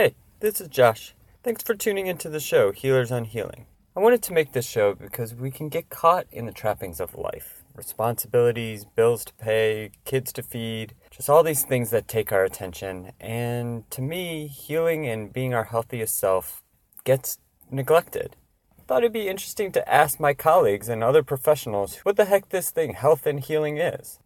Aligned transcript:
Hey, 0.00 0.14
this 0.38 0.62
is 0.62 0.68
Josh. 0.68 1.14
Thanks 1.42 1.62
for 1.62 1.74
tuning 1.74 2.06
into 2.06 2.30
the 2.30 2.40
show, 2.40 2.72
Healers 2.72 3.12
on 3.12 3.26
Healing. 3.26 3.66
I 3.94 4.00
wanted 4.00 4.22
to 4.22 4.32
make 4.32 4.52
this 4.52 4.66
show 4.66 4.94
because 4.94 5.34
we 5.34 5.50
can 5.50 5.68
get 5.68 5.90
caught 5.90 6.26
in 6.32 6.46
the 6.46 6.52
trappings 6.52 7.00
of 7.00 7.14
life 7.14 7.62
responsibilities, 7.74 8.86
bills 8.86 9.26
to 9.26 9.34
pay, 9.34 9.90
kids 10.06 10.32
to 10.32 10.42
feed, 10.42 10.94
just 11.10 11.28
all 11.28 11.42
these 11.42 11.64
things 11.64 11.90
that 11.90 12.08
take 12.08 12.32
our 12.32 12.44
attention. 12.44 13.12
And 13.20 13.90
to 13.90 14.00
me, 14.00 14.46
healing 14.46 15.06
and 15.06 15.34
being 15.34 15.52
our 15.52 15.64
healthiest 15.64 16.18
self 16.18 16.64
gets 17.04 17.36
neglected. 17.70 18.36
I 18.78 18.82
thought 18.84 19.02
it'd 19.02 19.12
be 19.12 19.28
interesting 19.28 19.70
to 19.72 19.86
ask 19.86 20.18
my 20.18 20.32
colleagues 20.32 20.88
and 20.88 21.04
other 21.04 21.22
professionals 21.22 21.96
what 22.04 22.16
the 22.16 22.24
heck 22.24 22.48
this 22.48 22.70
thing, 22.70 22.94
health 22.94 23.26
and 23.26 23.38
healing, 23.38 23.76
is. 23.76 24.18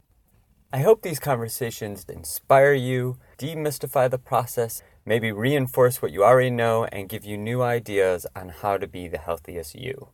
I 0.73 0.79
hope 0.83 1.03
these 1.03 1.21
conversations 1.21 2.05
inspire 2.09 2.75
you, 2.75 3.19
demystify 3.39 4.09
the 4.09 4.19
process, 4.19 4.83
maybe 5.05 5.33
reinforce 5.33 6.01
what 6.01 6.13
you 6.13 6.25
already 6.25 6.51
know, 6.51 6.85
and 6.87 7.09
give 7.09 7.25
you 7.25 7.37
new 7.37 7.63
ideas 7.63 8.27
on 8.35 8.49
how 8.49 8.79
to 8.79 8.87
be 8.87 9.09
the 9.09 9.19
healthiest 9.19 9.75
you. 9.75 10.14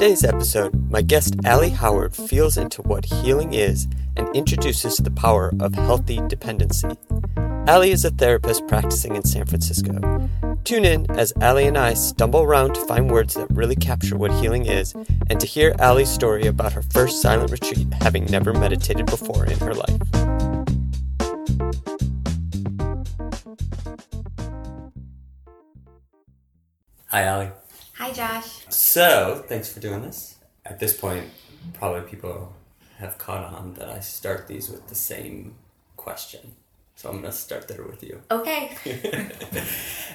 Today's 0.00 0.24
episode, 0.24 0.90
my 0.90 1.02
guest 1.02 1.36
Allie 1.44 1.68
Howard 1.68 2.16
feels 2.16 2.56
into 2.56 2.80
what 2.80 3.04
healing 3.04 3.52
is 3.52 3.86
and 4.16 4.34
introduces 4.34 4.96
the 4.96 5.10
power 5.10 5.52
of 5.60 5.74
healthy 5.74 6.18
dependency. 6.26 6.88
Allie 7.66 7.90
is 7.90 8.06
a 8.06 8.10
therapist 8.10 8.66
practicing 8.66 9.14
in 9.14 9.24
San 9.24 9.44
Francisco. 9.44 10.26
Tune 10.64 10.86
in 10.86 11.04
as 11.10 11.34
Allie 11.42 11.66
and 11.66 11.76
I 11.76 11.92
stumble 11.92 12.40
around 12.40 12.76
to 12.76 12.86
find 12.86 13.10
words 13.10 13.34
that 13.34 13.50
really 13.50 13.76
capture 13.76 14.16
what 14.16 14.32
healing 14.32 14.64
is 14.64 14.94
and 15.28 15.38
to 15.38 15.46
hear 15.46 15.76
Allie's 15.78 16.08
story 16.08 16.46
about 16.46 16.72
her 16.72 16.80
first 16.80 17.20
silent 17.20 17.50
retreat 17.50 17.92
having 18.00 18.24
never 18.24 18.54
meditated 18.54 19.04
before 19.04 19.44
in 19.44 19.58
her 19.58 19.74
life. 19.74 20.00
Hi, 27.08 27.24
Allie. 27.24 27.50
Hi, 28.00 28.12
Josh. 28.12 28.64
So, 28.70 29.44
thanks 29.46 29.70
for 29.70 29.78
doing 29.78 30.00
this. 30.00 30.36
At 30.64 30.78
this 30.80 30.96
point, 30.96 31.26
probably 31.74 32.00
people 32.08 32.50
have 32.96 33.18
caught 33.18 33.44
on 33.44 33.74
that 33.74 33.90
I 33.90 34.00
start 34.00 34.48
these 34.48 34.70
with 34.70 34.86
the 34.86 34.94
same 34.94 35.56
question. 35.98 36.52
So 36.96 37.10
I'm 37.10 37.20
going 37.20 37.30
to 37.30 37.36
start 37.36 37.68
there 37.68 37.84
with 37.84 38.02
you. 38.02 38.22
Okay. 38.30 38.70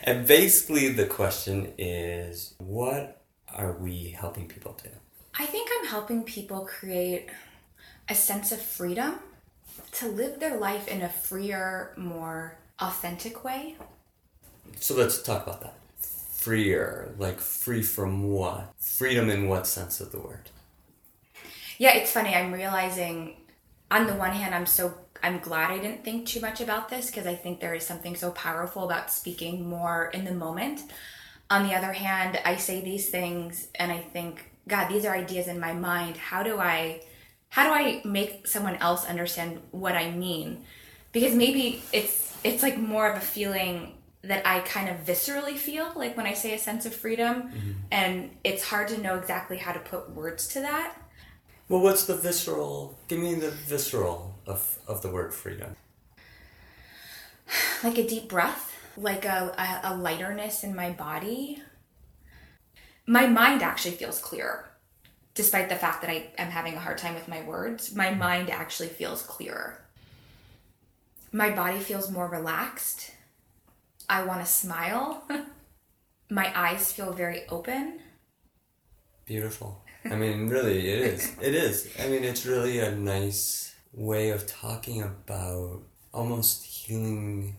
And 0.03 0.25
basically, 0.27 0.94
the 0.94 1.05
question 1.05 1.73
is 1.77 2.55
what 2.58 3.22
are 3.53 3.73
we 3.73 4.09
helping 4.09 4.47
people 4.47 4.75
do? 4.83 4.89
I 5.38 5.45
think 5.45 5.70
I'm 5.77 5.88
helping 5.88 6.23
people 6.23 6.61
create 6.61 7.30
a 8.09 8.16
sense 8.16 8.52
of 8.52 8.59
freedom 8.59 9.20
to 9.92 10.08
live 10.08 10.39
their 10.39 10.58
life 10.58 10.88
in 10.88 11.03
a 11.03 11.09
freer, 11.09 11.94
more 11.97 12.58
authentic 12.80 13.44
way. 13.44 13.75
So 14.80 14.95
let's 14.95 15.22
talk 15.22 15.45
about 15.45 15.61
that. 15.61 15.75
Freer, 16.45 17.15
like 17.17 17.39
free 17.39 17.81
from 17.81 18.30
what? 18.30 18.71
Freedom 18.77 19.31
in 19.31 19.47
what 19.47 19.65
sense 19.65 19.99
of 19.99 20.11
the 20.11 20.20
word? 20.20 20.52
Yeah, 21.80 21.95
it's 21.95 22.11
funny. 22.11 22.36
I'm 22.36 22.53
realizing 22.53 23.37
on 23.89 24.05
the 24.05 24.14
one 24.14 24.30
hand, 24.30 24.53
I'm 24.53 24.67
so 24.67 24.93
I'm 25.23 25.39
glad 25.39 25.71
I 25.71 25.80
didn't 25.80 26.03
think 26.03 26.27
too 26.27 26.39
much 26.42 26.61
about 26.61 26.87
this 26.87 27.08
because 27.08 27.25
I 27.25 27.33
think 27.33 27.61
there 27.61 27.73
is 27.73 27.83
something 27.83 28.15
so 28.15 28.30
powerful 28.30 28.83
about 28.83 29.09
speaking 29.09 29.67
more 29.67 30.11
in 30.14 30.23
the 30.23 30.36
moment. 30.36 30.83
On 31.49 31.67
the 31.67 31.73
other 31.73 31.93
hand, 31.93 32.39
I 32.45 32.58
say 32.58 32.80
these 32.80 33.09
things 33.09 33.67
and 33.73 33.91
I 33.91 33.97
think, 33.97 34.52
God, 34.67 34.87
these 34.87 35.03
are 35.03 35.15
ideas 35.15 35.47
in 35.47 35.59
my 35.59 35.73
mind. 35.73 36.15
How 36.15 36.43
do 36.43 36.59
I 36.59 37.02
how 37.49 37.64
do 37.64 37.71
I 37.71 38.03
make 38.05 38.45
someone 38.45 38.75
else 38.75 39.03
understand 39.08 39.61
what 39.71 39.95
I 39.95 40.11
mean? 40.11 40.64
Because 41.11 41.33
maybe 41.33 41.81
it's 41.91 42.37
it's 42.43 42.61
like 42.61 42.77
more 42.77 43.09
of 43.09 43.17
a 43.17 43.25
feeling 43.25 43.95
that 44.27 44.45
I 44.45 44.59
kind 44.61 44.89
of 44.89 45.05
viscerally 45.05 45.55
feel 45.55 45.91
like 45.95 46.17
when 46.17 46.25
I 46.25 46.33
say 46.33 46.53
a 46.53 46.59
sense 46.59 46.86
of 46.86 46.93
freedom 46.93 47.43
mm-hmm. 47.43 47.71
and 47.91 48.31
it's 48.43 48.63
hard 48.63 48.87
to 48.89 49.02
know 49.02 49.17
exactly 49.17 49.58
how 49.58 49.71
to 49.71 49.80
put 49.80 50.11
words 50.11 50.47
to 50.49 50.61
that. 50.61 50.95
Well, 51.67 51.81
what's 51.81 52.05
the 52.05 52.15
visceral? 52.15 52.97
Give 53.08 53.19
me 53.19 53.35
the 53.35 53.52
visceral 53.52 54.35
of, 54.45 54.80
of 54.87 55.02
the 55.02 55.09
word 55.09 55.33
freedom. 55.33 55.75
like 57.83 57.97
a 57.97 58.08
deep 58.08 58.30
breath, 58.30 58.75
like 58.97 59.25
a, 59.25 59.81
a, 59.83 59.93
a 59.93 59.95
lighterness 59.95 60.64
in 60.64 60.75
my 60.75 60.91
body. 60.91 61.61
My 63.08 63.27
mind 63.27 63.61
actually 63.61 63.95
feels 63.95 64.19
clearer, 64.19 64.69
despite 65.33 65.69
the 65.69 65.75
fact 65.75 66.02
that 66.02 66.09
I 66.09 66.31
am 66.37 66.49
having 66.49 66.75
a 66.75 66.80
hard 66.80 66.97
time 66.97 67.14
with 67.14 67.27
my 67.27 67.43
words. 67.43 67.95
My 67.95 68.11
mind 68.11 68.49
actually 68.49 68.89
feels 68.89 69.21
clearer. 69.21 69.81
My 71.31 71.49
body 71.49 71.80
feels 71.80 72.09
more 72.09 72.27
relaxed. 72.27 73.11
I 74.10 74.23
want 74.23 74.42
to 74.42 74.45
smile. 74.45 75.23
my 76.30 76.52
eyes 76.58 76.92
feel 76.92 77.14
very 77.14 77.43
open. 77.49 77.99
Beautiful. 79.26 79.83
I 80.04 80.16
mean, 80.16 80.48
really, 80.48 80.88
it 80.88 80.99
is. 80.99 81.32
It 81.42 81.55
is. 81.55 81.92
I 81.99 82.08
mean, 82.08 82.23
it's 82.23 82.45
really 82.45 82.80
a 82.80 82.92
nice 82.92 83.73
way 83.92 84.30
of 84.30 84.45
talking 84.45 85.02
about 85.02 85.82
almost 86.14 86.64
healing 86.64 87.55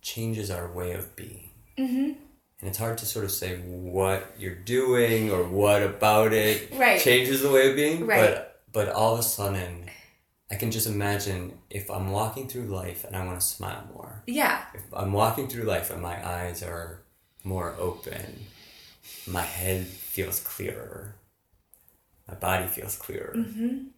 changes 0.00 0.50
our 0.50 0.70
way 0.72 0.92
of 0.92 1.16
being. 1.16 1.50
Mm-hmm. 1.76 2.12
And 2.60 2.68
it's 2.70 2.78
hard 2.78 2.98
to 2.98 3.06
sort 3.06 3.24
of 3.24 3.32
say 3.32 3.56
what 3.56 4.34
you're 4.38 4.54
doing 4.54 5.30
or 5.30 5.42
what 5.44 5.82
about 5.82 6.32
it 6.32 6.72
Right. 6.74 7.00
changes 7.00 7.42
the 7.42 7.50
way 7.50 7.68
of 7.70 7.76
being. 7.76 8.06
Right. 8.06 8.20
But 8.30 8.52
but 8.72 8.88
all 8.90 9.14
of 9.14 9.20
a 9.20 9.22
sudden, 9.22 9.90
I 10.50 10.54
can 10.54 10.70
just 10.70 10.86
imagine 10.86 11.58
if 11.70 11.90
I'm 11.90 12.10
walking 12.10 12.48
through 12.48 12.66
life 12.66 13.04
and 13.04 13.16
I 13.16 13.24
want 13.26 13.40
to 13.40 13.44
smile 13.46 13.82
more. 13.92 14.22
Yeah. 14.26 14.62
If 14.74 14.82
I'm 14.92 15.12
walking 15.12 15.48
through 15.48 15.64
life 15.64 15.90
and 15.90 16.00
my 16.00 16.24
eyes 16.26 16.62
are 16.62 17.02
more 17.42 17.74
open, 17.78 18.46
my 19.26 19.42
head 19.42 19.86
feels 19.86 20.38
clearer, 20.40 21.16
my 22.28 22.34
body 22.34 22.66
feels 22.66 22.96
clearer, 22.96 23.34
Mm-hmm. 23.36 23.88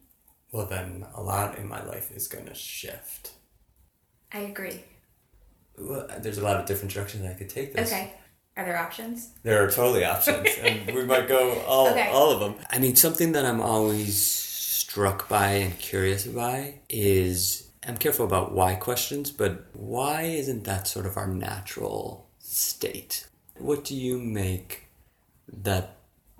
well, 0.53 0.67
then 0.67 1.05
a 1.15 1.23
lot 1.23 1.59
in 1.59 1.69
my 1.69 1.83
life 1.85 2.11
is 2.13 2.29
going 2.29 2.47
to 2.47 2.55
shift. 2.55 3.33
I 4.33 4.41
agree. 4.41 4.85
Well, 5.79 6.09
There's 6.19 6.39
a 6.39 6.43
lot 6.45 6.57
of 6.61 6.67
different 6.67 6.93
directions 6.93 7.25
I 7.27 7.35
could 7.35 7.49
take 7.51 7.75
this. 7.75 7.91
Okay. 7.93 8.15
Are 8.57 8.65
there 8.65 8.77
options? 8.79 9.31
There 9.45 9.63
are 9.65 9.71
totally 9.71 10.05
options, 10.05 10.49
and 10.61 10.93
we 10.95 11.05
might 11.05 11.29
go 11.29 11.61
all, 11.67 11.89
Okay. 11.91 12.09
all 12.11 12.31
of 12.33 12.41
them. 12.41 12.55
I 12.71 12.79
mean, 12.79 12.97
something 12.97 13.33
that 13.33 13.45
I'm 13.45 13.61
always 13.61 14.15
struck 14.79 15.29
by 15.29 15.49
and 15.53 15.79
curious 15.79 16.27
by 16.27 16.75
is 16.89 17.69
I'm 17.87 17.97
careful 17.97 18.25
about 18.25 18.53
why 18.53 18.75
questions, 18.75 19.31
but 19.31 19.67
why 19.73 20.23
isn't 20.23 20.65
that 20.65 20.87
sort 20.87 21.05
of 21.05 21.17
our 21.17 21.27
natural 21.27 22.29
state? 22.39 23.27
What 23.57 23.85
do 23.85 23.97
you 23.97 24.19
make 24.19 24.85
that 25.53 25.97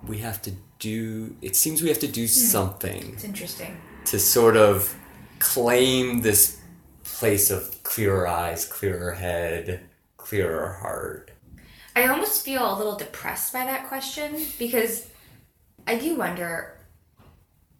we 0.07 0.19
have 0.19 0.41
to 0.43 0.53
do? 0.79 1.35
It 1.41 1.55
seems 1.55 1.81
we 1.81 1.89
have 1.89 1.99
to 1.99 2.07
do 2.07 2.21
hmm. 2.21 2.27
something 2.27 3.13
It's 3.13 3.25
interesting. 3.25 3.77
to 4.05 4.19
sort 4.19 4.55
of 4.55 4.95
claim 5.39 6.21
this 6.21 6.61
place 7.03 7.51
of 7.51 7.83
clearer 7.83 8.25
eyes, 8.27 8.65
clearer 8.65 9.11
head, 9.11 9.81
clearer 10.15 10.73
heart. 10.81 11.31
I 11.95 12.07
almost 12.07 12.45
feel 12.45 12.73
a 12.73 12.77
little 12.77 12.95
depressed 12.95 13.51
by 13.51 13.65
that 13.65 13.87
question 13.87 14.37
because 14.57 15.09
I 15.85 15.95
do 15.95 16.15
wonder, 16.15 16.77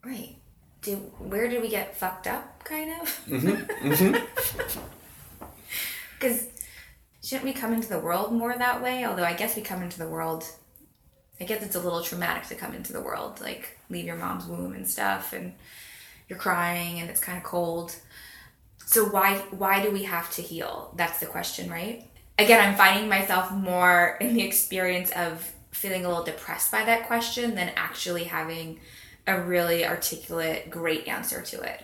right? 0.03 0.38
Do 0.81 0.95
where 1.17 1.47
did 1.47 1.61
we 1.61 1.69
get 1.69 1.97
fucked 1.97 2.27
up? 2.27 2.63
Kind 2.63 2.91
of. 3.01 3.21
Mm-hmm, 3.27 3.91
mm-hmm. 3.91 4.79
Because 6.19 6.47
shouldn't 7.23 7.45
we 7.45 7.53
come 7.53 7.71
into 7.71 7.87
the 7.87 7.99
world 7.99 8.33
more 8.33 8.53
that 8.53 8.83
way? 8.83 9.05
Although 9.05 9.23
I 9.23 9.33
guess 9.33 9.55
we 9.55 9.61
come 9.61 9.81
into 9.81 9.97
the 9.97 10.09
world. 10.09 10.43
I 11.39 11.45
guess 11.45 11.63
it's 11.63 11.75
a 11.75 11.79
little 11.79 12.01
traumatic 12.01 12.43
to 12.49 12.55
come 12.55 12.73
into 12.73 12.91
the 12.91 12.99
world, 12.99 13.39
like 13.39 13.77
leave 13.89 14.03
your 14.03 14.17
mom's 14.17 14.45
womb 14.45 14.73
and 14.73 14.85
stuff, 14.85 15.31
and 15.31 15.53
you're 16.27 16.37
crying 16.37 16.99
and 16.99 17.09
it's 17.09 17.21
kind 17.21 17.37
of 17.37 17.45
cold. 17.45 17.95
So 18.85 19.05
why 19.05 19.37
why 19.51 19.81
do 19.81 19.91
we 19.91 20.03
have 20.03 20.29
to 20.31 20.41
heal? 20.41 20.93
That's 20.97 21.19
the 21.19 21.25
question, 21.25 21.69
right? 21.69 22.05
Again, 22.37 22.65
I'm 22.65 22.75
finding 22.75 23.09
myself 23.09 23.51
more 23.51 24.17
in 24.19 24.33
the 24.33 24.41
experience 24.41 25.11
of 25.11 25.53
feeling 25.71 26.05
a 26.05 26.07
little 26.09 26.23
depressed 26.23 26.71
by 26.71 26.83
that 26.85 27.07
question 27.07 27.55
than 27.55 27.71
actually 27.75 28.25
having 28.25 28.79
a 29.29 29.41
really 29.43 29.85
articulate, 29.85 30.69
great 30.69 31.07
answer 31.07 31.41
to 31.41 31.61
it. 31.61 31.81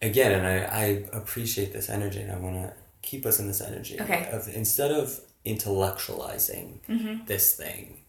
again, 0.00 0.32
and 0.32 0.46
I, 0.46 0.56
I 0.84 0.84
appreciate 1.12 1.72
this 1.72 1.88
energy, 1.90 2.20
and 2.20 2.32
I 2.32 2.38
want 2.38 2.56
to 2.56 2.72
keep 3.02 3.24
us 3.26 3.38
in 3.38 3.46
this 3.46 3.60
energy 3.60 4.00
Okay. 4.00 4.28
of 4.32 4.48
instead 4.54 4.90
of 4.92 5.20
intellectualizing 5.44 6.80
Mm-hmm. 6.88 7.24
this 7.26 7.54
thing, 7.56 8.02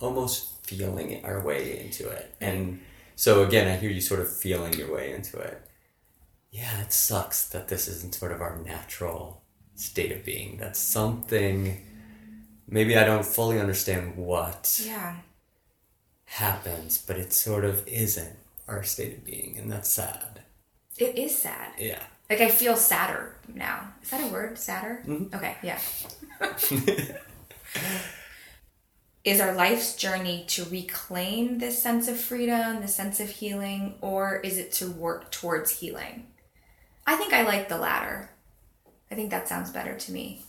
almost 0.00 0.66
feeling 0.66 1.24
our 1.24 1.40
way 1.44 1.80
into 1.80 2.08
it. 2.08 2.34
And 2.40 2.80
so 3.16 3.44
again, 3.44 3.68
I 3.68 3.76
hear 3.76 3.90
you 3.90 4.00
sort 4.00 4.20
of 4.20 4.34
feeling 4.34 4.72
your 4.74 4.92
way 4.92 5.12
into 5.12 5.38
it. 5.38 5.60
Yeah, 6.50 6.80
it 6.82 6.92
sucks 6.92 7.46
that 7.48 7.68
this 7.68 7.88
isn't 7.88 8.14
sort 8.14 8.32
of 8.32 8.40
our 8.40 8.56
natural 8.58 9.42
state 9.74 10.12
of 10.12 10.24
being. 10.24 10.56
That's 10.58 10.78
something. 10.78 11.84
Maybe 12.68 12.96
I 12.96 13.04
don't 13.04 13.26
fully 13.26 13.58
understand 13.60 14.16
what 14.16 14.80
Yeah. 14.84 15.16
Happens, 16.26 16.98
but 16.98 17.16
it 17.16 17.32
sort 17.32 17.64
of 17.64 17.86
isn't 17.86 18.36
our 18.68 18.82
state 18.82 19.18
of 19.18 19.24
being, 19.24 19.56
and 19.58 19.70
that's 19.70 19.90
sad. 19.90 20.40
It 20.96 21.18
is 21.18 21.36
sad. 21.36 21.72
Yeah. 21.78 22.02
Like 22.30 22.40
I 22.40 22.48
feel 22.48 22.76
sadder 22.76 23.36
now. 23.52 23.92
Is 24.02 24.10
that 24.10 24.24
a 24.24 24.32
word? 24.32 24.58
Sadder? 24.58 25.02
Mm-hmm. 25.06 25.34
Okay, 25.34 25.56
yeah. 25.62 25.78
is 29.24 29.40
our 29.40 29.54
life's 29.54 29.96
journey 29.96 30.44
to 30.48 30.64
reclaim 30.64 31.58
this 31.58 31.82
sense 31.82 32.08
of 32.08 32.18
freedom, 32.18 32.80
this 32.80 32.94
sense 32.94 33.20
of 33.20 33.28
healing, 33.28 33.94
or 34.00 34.36
is 34.36 34.58
it 34.58 34.72
to 34.72 34.90
work 34.90 35.30
towards 35.30 35.80
healing? 35.80 36.26
I 37.06 37.16
think 37.16 37.32
I 37.32 37.42
like 37.42 37.68
the 37.68 37.78
latter. 37.78 38.30
I 39.10 39.14
think 39.14 39.30
that 39.30 39.48
sounds 39.48 39.70
better 39.70 39.96
to 39.96 40.12
me. 40.12 40.42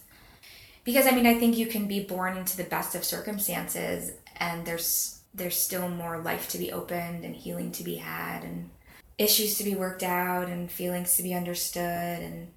Because 0.84 1.08
I 1.08 1.12
mean, 1.12 1.28
I 1.28 1.38
think 1.38 1.58
you 1.58 1.66
can 1.66 1.88
be 1.88 2.04
born 2.04 2.38
into 2.38 2.56
the 2.56 2.64
best 2.64 2.96
of 2.96 3.04
circumstances 3.04 4.12
and 4.38 4.66
there's 4.66 5.20
there's 5.36 5.60
still 5.60 5.90
more 5.90 6.18
life 6.18 6.50
to 6.50 6.58
be 6.58 6.72
opened 6.72 7.26
and 7.26 7.36
healing 7.36 7.72
to 7.74 7.84
be 7.84 7.96
had 7.96 8.44
and 8.44 8.70
issues 9.18 9.58
to 9.58 9.64
be 9.64 9.76
worked 9.76 10.04
out 10.04 10.48
and 10.48 10.72
feelings 10.72 11.16
to 11.18 11.24
be 11.24 11.34
understood 11.34 12.20
and 12.22 12.48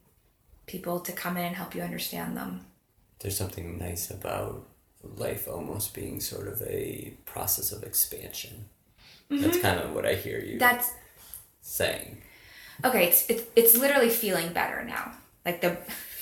people 0.66 1.00
to 1.00 1.12
come 1.12 1.36
in 1.36 1.44
and 1.44 1.56
help 1.56 1.74
you 1.74 1.82
understand 1.82 2.36
them. 2.36 2.66
There's 3.20 3.36
something 3.36 3.78
nice 3.78 4.10
about 4.10 4.66
life 5.02 5.48
almost 5.48 5.94
being 5.94 6.20
sort 6.20 6.48
of 6.48 6.62
a 6.62 7.14
process 7.24 7.72
of 7.72 7.82
expansion. 7.82 8.66
That's 9.28 9.56
mm-hmm. 9.56 9.60
kind 9.60 9.80
of 9.80 9.94
what 9.94 10.06
I 10.06 10.14
hear 10.14 10.40
you 10.40 10.58
That's 10.58 10.92
saying. 11.60 12.22
okay. 12.84 13.08
It's 13.08 13.28
it's, 13.28 13.42
it's 13.56 13.76
literally 13.76 14.08
feeling 14.08 14.52
better 14.52 14.84
now. 14.84 15.12
Like 15.44 15.60
the 15.60 15.76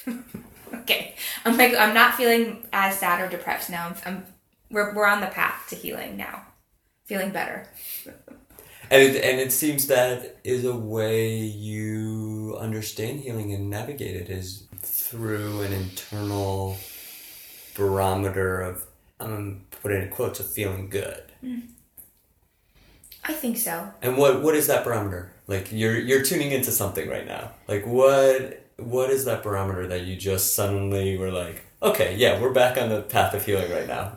okay, 0.74 1.14
I'm 1.44 1.56
like 1.56 1.74
I'm 1.76 1.94
not 1.94 2.14
feeling 2.14 2.66
as 2.72 2.98
sad 2.98 3.20
or 3.20 3.28
depressed 3.28 3.70
now. 3.70 3.88
I'm, 3.88 3.94
I'm 4.06 4.26
we're 4.70 4.94
we're 4.94 5.06
on 5.06 5.20
the 5.20 5.26
path 5.26 5.66
to 5.68 5.76
healing 5.76 6.16
now, 6.16 6.42
feeling 7.04 7.30
better. 7.30 7.68
And 8.88 9.02
it, 9.02 9.24
and 9.24 9.40
it 9.40 9.50
seems 9.50 9.88
that 9.88 10.38
is 10.44 10.64
a 10.64 10.74
way 10.74 11.38
you 11.38 12.56
understand 12.60 13.20
healing 13.20 13.52
and 13.52 13.68
navigate 13.68 14.14
it 14.14 14.30
is 14.30 14.68
through 14.80 15.62
an 15.62 15.72
internal 15.72 16.78
barometer 17.74 18.60
of 18.60 18.86
I'm 19.18 19.64
putting 19.82 20.02
in 20.02 20.10
quotes 20.10 20.40
of 20.40 20.50
feeling 20.50 20.88
good. 20.88 21.32
Mm. 21.42 21.62
I 23.24 23.32
think 23.32 23.56
so. 23.56 23.90
And 24.02 24.16
what 24.16 24.42
what 24.42 24.54
is 24.54 24.68
that 24.68 24.84
barometer? 24.84 25.32
Like 25.46 25.72
you're 25.72 25.98
you're 25.98 26.22
tuning 26.22 26.52
into 26.52 26.70
something 26.70 27.08
right 27.08 27.26
now. 27.26 27.52
Like 27.66 27.86
what 27.86 28.64
what 28.76 29.10
is 29.10 29.24
that 29.24 29.42
barometer 29.42 29.86
that 29.88 30.02
you 30.02 30.16
just 30.16 30.54
suddenly 30.54 31.16
were 31.16 31.32
like, 31.32 31.64
okay, 31.82 32.14
yeah, 32.16 32.40
we're 32.40 32.52
back 32.52 32.80
on 32.80 32.88
the 32.88 33.02
path 33.02 33.34
of 33.34 33.44
healing 33.44 33.70
right 33.70 33.88
now. 33.88 34.12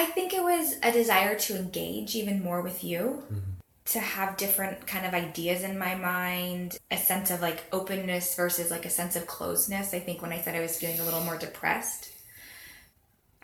I 0.00 0.06
think 0.06 0.32
it 0.32 0.42
was 0.42 0.76
a 0.82 0.90
desire 0.90 1.38
to 1.40 1.56
engage 1.58 2.16
even 2.16 2.42
more 2.42 2.62
with 2.62 2.82
you, 2.82 3.22
mm-hmm. 3.22 3.38
to 3.84 3.98
have 3.98 4.38
different 4.38 4.86
kind 4.86 5.04
of 5.04 5.12
ideas 5.12 5.62
in 5.62 5.76
my 5.76 5.94
mind, 5.94 6.78
a 6.90 6.96
sense 6.96 7.30
of 7.30 7.42
like 7.42 7.64
openness 7.70 8.34
versus 8.34 8.70
like 8.70 8.86
a 8.86 8.90
sense 8.90 9.14
of 9.14 9.26
closeness. 9.26 9.92
I 9.92 9.98
think 9.98 10.22
when 10.22 10.32
I 10.32 10.40
said 10.40 10.54
I 10.56 10.60
was 10.60 10.78
feeling 10.78 11.00
a 11.00 11.04
little 11.04 11.20
more 11.20 11.36
depressed, 11.36 12.12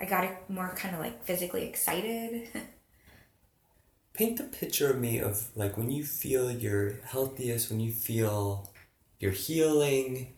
I 0.01 0.07
got 0.07 0.49
more 0.49 0.75
kind 0.75 0.95
of 0.95 1.01
like 1.03 1.25
physically 1.25 1.67
excited. 1.69 2.49
Paint 4.15 4.39
the 4.39 4.45
picture 4.45 4.91
of 4.91 4.99
me 4.99 5.19
of 5.19 5.49
like 5.55 5.77
when 5.77 5.91
you 5.91 6.05
feel 6.05 6.51
your 6.51 6.95
healthiest, 7.05 7.69
when 7.69 7.81
you 7.81 7.93
feel 7.93 8.73
you're 9.21 9.31
healing. 9.31 10.33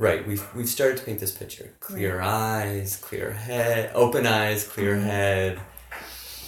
Right, 0.00 0.24
we've 0.24 0.54
we've 0.54 0.68
started 0.68 0.98
to 0.98 1.04
paint 1.04 1.18
this 1.18 1.32
picture. 1.32 1.74
Clear 1.80 2.20
eyes, 2.20 2.96
clear 2.96 3.32
head, 3.32 3.90
open 3.96 4.28
eyes, 4.28 4.64
clear 4.64 4.94
mm-hmm. 4.94 5.04
head. 5.04 5.60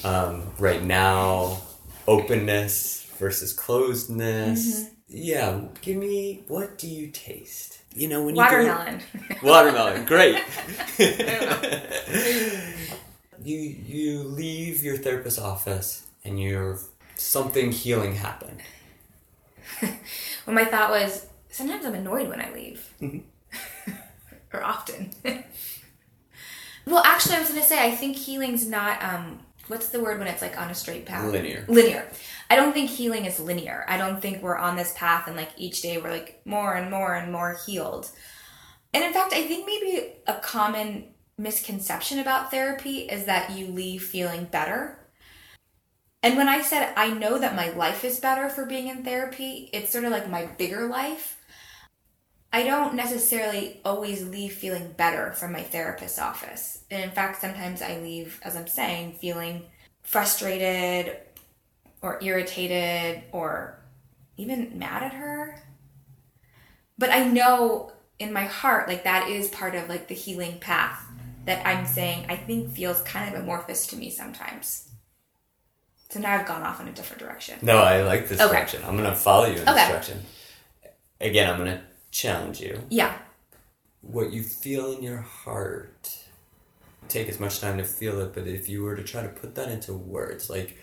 Um, 0.04 0.52
right 0.56 0.82
now, 0.82 1.60
openness 2.06 3.10
versus 3.18 3.52
closedness. 3.54 4.58
Mm-hmm. 4.58 4.94
Yeah, 5.08 5.62
give 5.82 5.96
me 5.96 6.44
what 6.46 6.78
do 6.78 6.86
you 6.86 7.08
taste? 7.08 7.82
You 7.92 8.06
know 8.06 8.22
when 8.22 8.36
you 8.36 8.48
go- 8.48 8.56
Watermelon. 8.56 9.02
Watermelon, 9.42 10.04
great. 10.04 10.36
you 13.42 13.58
you 13.58 14.22
leave 14.22 14.84
your 14.84 14.96
therapist's 14.96 15.40
office 15.40 16.06
and 16.24 16.40
you're 16.40 16.78
something 17.16 17.72
healing 17.72 18.14
happened. 18.14 18.62
well, 19.82 20.54
my 20.54 20.64
thought 20.64 20.90
was 20.90 21.26
sometimes 21.50 21.84
I'm 21.84 21.94
annoyed 21.94 22.28
when 22.28 22.40
I 22.40 22.52
leave, 22.52 22.94
mm-hmm. 23.00 23.18
Or 24.52 24.62
often. 24.62 25.10
well, 26.86 27.02
actually, 27.04 27.36
I 27.36 27.40
was 27.40 27.48
going 27.48 27.60
to 27.60 27.66
say 27.66 27.84
I 27.84 27.94
think 27.94 28.16
healing's 28.16 28.66
not. 28.66 29.02
um 29.02 29.40
What's 29.70 29.90
the 29.90 30.00
word 30.00 30.18
when 30.18 30.26
it's 30.26 30.42
like 30.42 30.60
on 30.60 30.68
a 30.68 30.74
straight 30.74 31.06
path? 31.06 31.30
Linear. 31.30 31.64
Linear. 31.68 32.04
I 32.50 32.56
don't 32.56 32.72
think 32.72 32.90
healing 32.90 33.24
is 33.24 33.38
linear. 33.38 33.84
I 33.86 33.98
don't 33.98 34.20
think 34.20 34.42
we're 34.42 34.56
on 34.56 34.74
this 34.74 34.92
path 34.96 35.28
and 35.28 35.36
like 35.36 35.50
each 35.56 35.80
day 35.80 35.96
we're 35.98 36.10
like 36.10 36.40
more 36.44 36.74
and 36.74 36.90
more 36.90 37.14
and 37.14 37.30
more 37.30 37.56
healed. 37.64 38.10
And 38.92 39.04
in 39.04 39.12
fact, 39.12 39.32
I 39.32 39.42
think 39.42 39.66
maybe 39.66 40.14
a 40.26 40.34
common 40.40 41.14
misconception 41.38 42.18
about 42.18 42.50
therapy 42.50 43.02
is 43.02 43.26
that 43.26 43.56
you 43.56 43.68
leave 43.68 44.02
feeling 44.02 44.46
better. 44.46 44.98
And 46.24 46.36
when 46.36 46.48
I 46.48 46.62
said 46.62 46.92
I 46.96 47.10
know 47.12 47.38
that 47.38 47.54
my 47.54 47.70
life 47.70 48.04
is 48.04 48.18
better 48.18 48.48
for 48.48 48.66
being 48.66 48.88
in 48.88 49.04
therapy, 49.04 49.70
it's 49.72 49.92
sort 49.92 50.02
of 50.02 50.10
like 50.10 50.28
my 50.28 50.46
bigger 50.46 50.88
life. 50.88 51.39
I 52.52 52.64
don't 52.64 52.94
necessarily 52.94 53.80
always 53.84 54.26
leave 54.26 54.54
feeling 54.54 54.92
better 54.96 55.32
from 55.32 55.52
my 55.52 55.62
therapist's 55.62 56.18
office. 56.18 56.82
And 56.90 57.02
in 57.02 57.10
fact, 57.10 57.40
sometimes 57.40 57.80
I 57.80 57.98
leave, 57.98 58.40
as 58.42 58.56
I'm 58.56 58.66
saying, 58.66 59.18
feeling 59.20 59.62
frustrated 60.02 61.16
or 62.02 62.18
irritated 62.22 63.22
or 63.30 63.78
even 64.36 64.78
mad 64.78 65.04
at 65.04 65.14
her. 65.14 65.62
But 66.98 67.10
I 67.10 67.24
know 67.24 67.92
in 68.18 68.32
my 68.32 68.44
heart, 68.44 68.88
like 68.88 69.04
that 69.04 69.28
is 69.28 69.48
part 69.48 69.74
of 69.74 69.88
like 69.88 70.08
the 70.08 70.14
healing 70.14 70.58
path 70.58 71.00
that 71.44 71.64
I'm 71.66 71.86
saying 71.86 72.26
I 72.28 72.36
think 72.36 72.72
feels 72.72 73.00
kind 73.02 73.32
of 73.34 73.40
amorphous 73.40 73.86
to 73.88 73.96
me 73.96 74.10
sometimes. 74.10 74.88
So 76.10 76.18
now 76.18 76.36
I've 76.36 76.46
gone 76.46 76.62
off 76.62 76.80
in 76.80 76.88
a 76.88 76.92
different 76.92 77.22
direction. 77.22 77.58
No, 77.62 77.78
I 77.78 78.02
like 78.02 78.28
this 78.28 78.40
Okay. 78.40 78.50
direction. 78.50 78.82
I'm 78.84 78.96
gonna 78.96 79.14
follow 79.14 79.46
you 79.46 79.58
in 79.58 79.64
this 79.64 79.88
direction. 79.88 80.24
Again, 81.20 81.48
I'm 81.48 81.58
gonna 81.58 81.82
challenge 82.10 82.60
you. 82.60 82.82
Yeah. 82.88 83.16
What 84.02 84.32
you 84.32 84.42
feel 84.42 84.92
in 84.92 85.02
your 85.02 85.18
heart. 85.20 86.16
Take 87.08 87.28
as 87.28 87.40
much 87.40 87.60
time 87.60 87.78
to 87.78 87.84
feel 87.84 88.20
it, 88.20 88.34
but 88.34 88.46
if 88.46 88.68
you 88.68 88.82
were 88.82 88.94
to 88.96 89.02
try 89.02 89.22
to 89.22 89.28
put 89.28 89.54
that 89.56 89.68
into 89.68 89.92
words, 89.92 90.48
like 90.48 90.78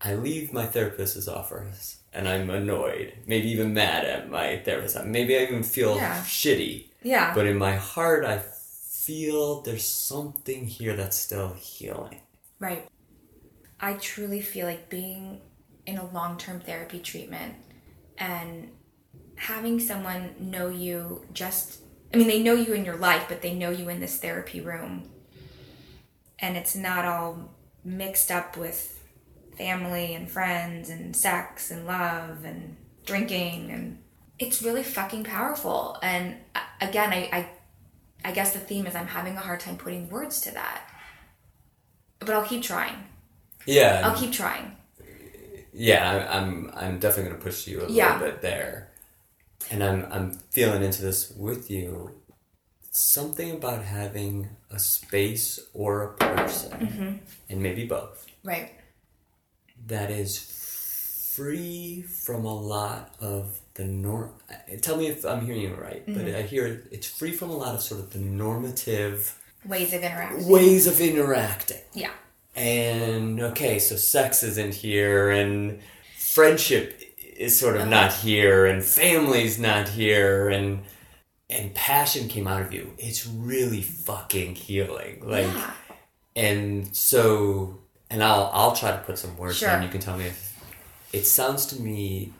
I 0.00 0.14
leave 0.14 0.52
my 0.52 0.66
therapist's 0.66 1.28
office 1.28 2.00
and 2.12 2.28
I'm 2.28 2.50
annoyed, 2.50 3.12
maybe 3.26 3.48
even 3.50 3.72
mad 3.74 4.04
at 4.04 4.30
my 4.30 4.58
therapist. 4.64 5.02
Maybe 5.04 5.36
I 5.36 5.42
even 5.42 5.62
feel 5.62 5.96
Yeah. 5.96 6.20
shitty. 6.22 6.88
Yeah. 7.02 7.34
But 7.34 7.46
in 7.46 7.56
my 7.56 7.76
heart, 7.76 8.24
I 8.24 8.38
feel 8.38 9.60
there's 9.62 9.84
something 9.84 10.66
here 10.66 10.96
that's 10.96 11.16
still 11.16 11.52
healing. 11.54 12.20
Right. 12.58 12.88
I 13.78 13.94
truly 13.94 14.40
feel 14.40 14.66
like 14.66 14.88
being 14.88 15.40
in 15.86 15.98
a 15.98 16.10
long 16.10 16.36
term 16.36 16.60
therapy 16.60 16.98
treatment 16.98 17.54
and 18.18 18.70
having 19.40 19.80
someone 19.80 20.34
know 20.38 20.68
you 20.68 21.24
just, 21.32 21.80
I 22.12 22.18
mean, 22.18 22.26
they 22.28 22.42
know 22.42 22.52
you 22.54 22.74
in 22.74 22.84
your 22.84 22.96
life, 22.96 23.24
but 23.28 23.40
they 23.40 23.54
know 23.54 23.70
you 23.70 23.88
in 23.88 23.98
this 24.00 24.18
therapy 24.18 24.60
room. 24.60 25.08
And 26.38 26.56
it's 26.58 26.74
not 26.76 27.04
all 27.06 27.50
mixed 27.82 28.30
up 28.30 28.56
with 28.58 29.02
family 29.56 30.14
and 30.14 30.30
friends 30.30 30.90
and 30.90 31.16
sex 31.16 31.70
and 31.70 31.86
love 31.86 32.44
and 32.44 32.76
drinking. 33.06 33.70
And 33.70 33.98
it's 34.38 34.62
really 34.62 34.82
fucking 34.82 35.24
powerful. 35.24 35.98
And 36.02 36.36
again, 36.80 37.10
I, 37.12 37.28
I, 37.32 37.50
I 38.28 38.32
guess 38.32 38.52
the 38.52 38.58
theme 38.58 38.86
is 38.86 38.94
I'm 38.94 39.06
having 39.06 39.36
a 39.36 39.40
hard 39.40 39.60
time 39.60 39.78
putting 39.78 40.10
words 40.10 40.42
to 40.42 40.50
that. 40.52 40.82
But 42.18 42.30
I'll 42.30 42.44
keep 42.44 42.62
trying. 42.62 42.96
Yeah, 43.66 44.02
I'll 44.04 44.16
keep 44.16 44.32
trying. 44.32 44.76
yeah. 45.72 46.10
I- 46.30 46.36
I'm 46.38 46.70
I'm 46.74 46.98
definitely 46.98 47.30
gonna 47.32 47.42
push 47.42 47.66
you 47.66 47.82
a 47.82 47.88
Yeah. 47.90 48.14
little 48.14 48.28
bit 48.32 48.42
there, 48.42 48.90
and 49.70 49.82
I'm 49.82 50.06
I'm 50.10 50.30
feeling 50.50 50.82
into 50.82 51.02
this 51.02 51.30
with 51.36 51.70
you. 51.70 52.16
Something 52.92 53.52
about 53.52 53.84
having 53.84 54.48
a 54.70 54.78
space 54.78 55.60
or 55.72 56.02
a 56.02 56.14
person, 56.14 56.72
Mm-hmm. 56.72 57.12
and 57.48 57.62
maybe 57.62 57.86
both, 57.86 58.26
Right. 58.42 58.72
that 59.86 60.10
is 60.10 60.38
free 61.36 62.02
from 62.02 62.44
a 62.44 62.54
lot 62.54 63.14
of 63.20 63.60
the 63.74 63.84
norm. 63.84 64.32
Tell 64.82 64.96
me 64.96 65.06
if 65.06 65.24
I'm 65.24 65.46
hearing 65.46 65.60
you 65.62 65.74
right, 65.74 66.02
but 66.04 66.16
Mm-hmm. 66.16 66.36
I 66.36 66.42
hear 66.42 66.82
it's 66.90 67.06
free 67.06 67.30
from 67.32 67.50
a 67.50 67.56
lot 67.56 67.74
of 67.76 67.80
sort 67.82 68.00
of 68.00 68.10
the 68.12 68.18
normative 68.18 69.36
Ways 69.64 69.92
of 69.92 70.02
interacting. 70.02 70.48
ways 70.48 70.86
of 70.86 71.00
interacting. 71.00 71.82
Yeah. 71.92 72.10
And 72.56 73.40
okay, 73.40 73.78
so 73.78 73.94
sex 73.96 74.42
isn't 74.42 74.74
here, 74.74 75.30
and 75.30 75.80
friendship 76.18 76.99
is 77.40 77.58
sort 77.58 77.74
of 77.74 77.82
uh-huh. 77.82 77.90
not 77.90 78.12
here, 78.12 78.66
and 78.66 78.84
family's 78.84 79.58
not 79.58 79.88
here, 79.88 80.50
and 80.50 80.82
and 81.48 81.74
passion 81.74 82.28
came 82.28 82.46
out 82.46 82.60
of 82.60 82.72
you. 82.72 82.92
It's 82.98 83.26
really 83.26 83.80
fucking 83.80 84.54
healing. 84.54 85.22
Like, 85.24 85.46
yeah. 85.46 85.70
and 86.36 86.94
so, 86.94 87.80
and 88.10 88.22
I'll 88.22 88.50
I'll 88.52 88.76
try 88.76 88.92
to 88.92 88.98
put 88.98 89.18
some 89.18 89.36
words 89.38 89.56
Sure. 89.56 89.70
down. 89.70 89.82
You 89.82 89.88
can 89.88 90.00
tell 90.00 90.18
me 90.18 90.26
if 90.26 90.62
it 91.12 91.26
sounds 91.26 91.64
to 91.66 91.80
me 91.80 92.34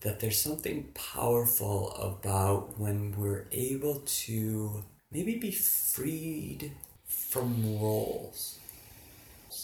that 0.00 0.20
there's 0.20 0.40
something 0.40 0.84
powerful 0.94 1.92
about 1.96 2.78
when 2.78 3.16
we're 3.18 3.46
able 3.50 4.02
to 4.06 4.84
maybe 5.10 5.34
be 5.36 5.50
freed 5.50 6.70
from 7.06 7.80
roles. 7.80 8.60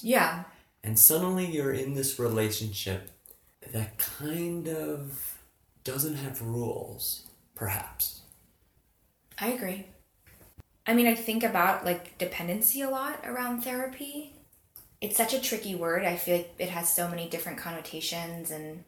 Yeah. 0.02 0.44
And 0.82 0.98
suddenly 0.98 1.46
you're 1.46 1.72
in 1.72 1.94
this 1.94 2.18
relationship 2.18 3.10
that 3.72 3.98
kind 3.98 4.68
of 4.68 5.38
doesn't 5.82 6.16
have 6.16 6.40
rules, 6.42 7.26
perhaps. 7.54 8.20
I 9.38 9.48
agree. 9.48 9.86
I 10.86 10.94
mean, 10.94 11.06
I 11.06 11.14
think 11.14 11.42
about 11.42 11.84
like 11.84 12.18
dependency 12.18 12.82
a 12.82 12.90
lot 12.90 13.20
around 13.24 13.62
therapy. 13.62 14.32
It's 15.00 15.16
such 15.16 15.34
a 15.34 15.40
tricky 15.40 15.74
word. 15.74 16.04
I 16.04 16.16
feel 16.16 16.38
like 16.38 16.54
it 16.58 16.68
has 16.70 16.92
so 16.92 17.08
many 17.08 17.28
different 17.28 17.58
connotations, 17.58 18.50
and 18.50 18.84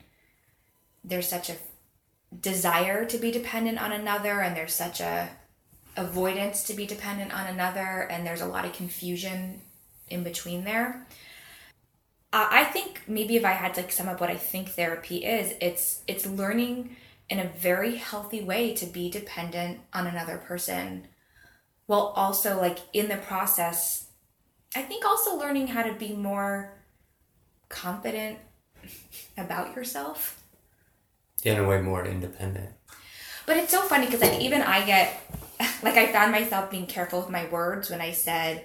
there's 1.04 1.28
such 1.28 1.50
a 1.50 1.56
desire 2.40 3.04
to 3.04 3.18
be 3.18 3.30
dependent 3.30 3.82
on 3.82 3.92
another, 3.92 4.40
and 4.40 4.56
there's 4.56 4.74
such 4.74 5.00
a 5.00 5.28
avoidance 5.96 6.64
to 6.64 6.74
be 6.74 6.86
dependent 6.86 7.32
on 7.34 7.46
another, 7.46 8.06
and 8.10 8.26
there's 8.26 8.40
a 8.40 8.46
lot 8.46 8.64
of 8.64 8.72
confusion 8.72 9.60
in 10.08 10.22
between 10.22 10.64
there. 10.64 11.06
Uh, 12.36 12.48
I 12.50 12.64
think 12.64 13.00
maybe 13.08 13.36
if 13.36 13.46
I 13.46 13.52
had 13.52 13.72
to 13.74 13.80
like 13.80 13.90
sum 13.90 14.08
up 14.08 14.20
what 14.20 14.28
I 14.28 14.36
think 14.36 14.68
therapy 14.68 15.24
is, 15.24 15.54
it's 15.58 16.02
it's 16.06 16.26
learning 16.26 16.94
in 17.30 17.38
a 17.38 17.48
very 17.48 17.96
healthy 17.96 18.42
way 18.42 18.74
to 18.74 18.84
be 18.84 19.08
dependent 19.08 19.80
on 19.94 20.06
another 20.06 20.36
person 20.36 21.08
while 21.86 22.12
also 22.14 22.60
like 22.60 22.80
in 22.92 23.08
the 23.08 23.16
process 23.16 24.08
I 24.74 24.82
think 24.82 25.06
also 25.06 25.38
learning 25.38 25.68
how 25.68 25.82
to 25.82 25.94
be 25.94 26.12
more 26.12 26.74
confident 27.70 28.38
about 29.38 29.74
yourself. 29.74 30.42
In 31.42 31.56
a 31.56 31.66
way, 31.66 31.80
more 31.80 32.04
independent. 32.04 32.68
But 33.46 33.56
it's 33.56 33.72
so 33.72 33.80
funny 33.80 34.04
because 34.04 34.20
like 34.20 34.40
even 34.42 34.60
I 34.60 34.84
get 34.84 35.22
like 35.82 35.96
I 35.96 36.12
found 36.12 36.32
myself 36.32 36.70
being 36.70 36.86
careful 36.86 37.20
with 37.20 37.30
my 37.30 37.46
words 37.48 37.88
when 37.88 38.02
I 38.02 38.12
said 38.12 38.62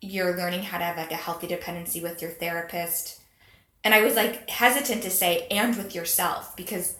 you're 0.00 0.36
learning 0.36 0.62
how 0.62 0.78
to 0.78 0.84
have 0.84 0.96
like 0.96 1.12
a 1.12 1.16
healthy 1.16 1.46
dependency 1.46 2.00
with 2.00 2.22
your 2.22 2.30
therapist. 2.30 3.20
And 3.84 3.94
I 3.94 4.02
was 4.02 4.14
like 4.14 4.48
hesitant 4.48 5.02
to 5.02 5.10
say 5.10 5.46
and 5.50 5.76
with 5.76 5.94
yourself 5.94 6.56
because 6.56 6.96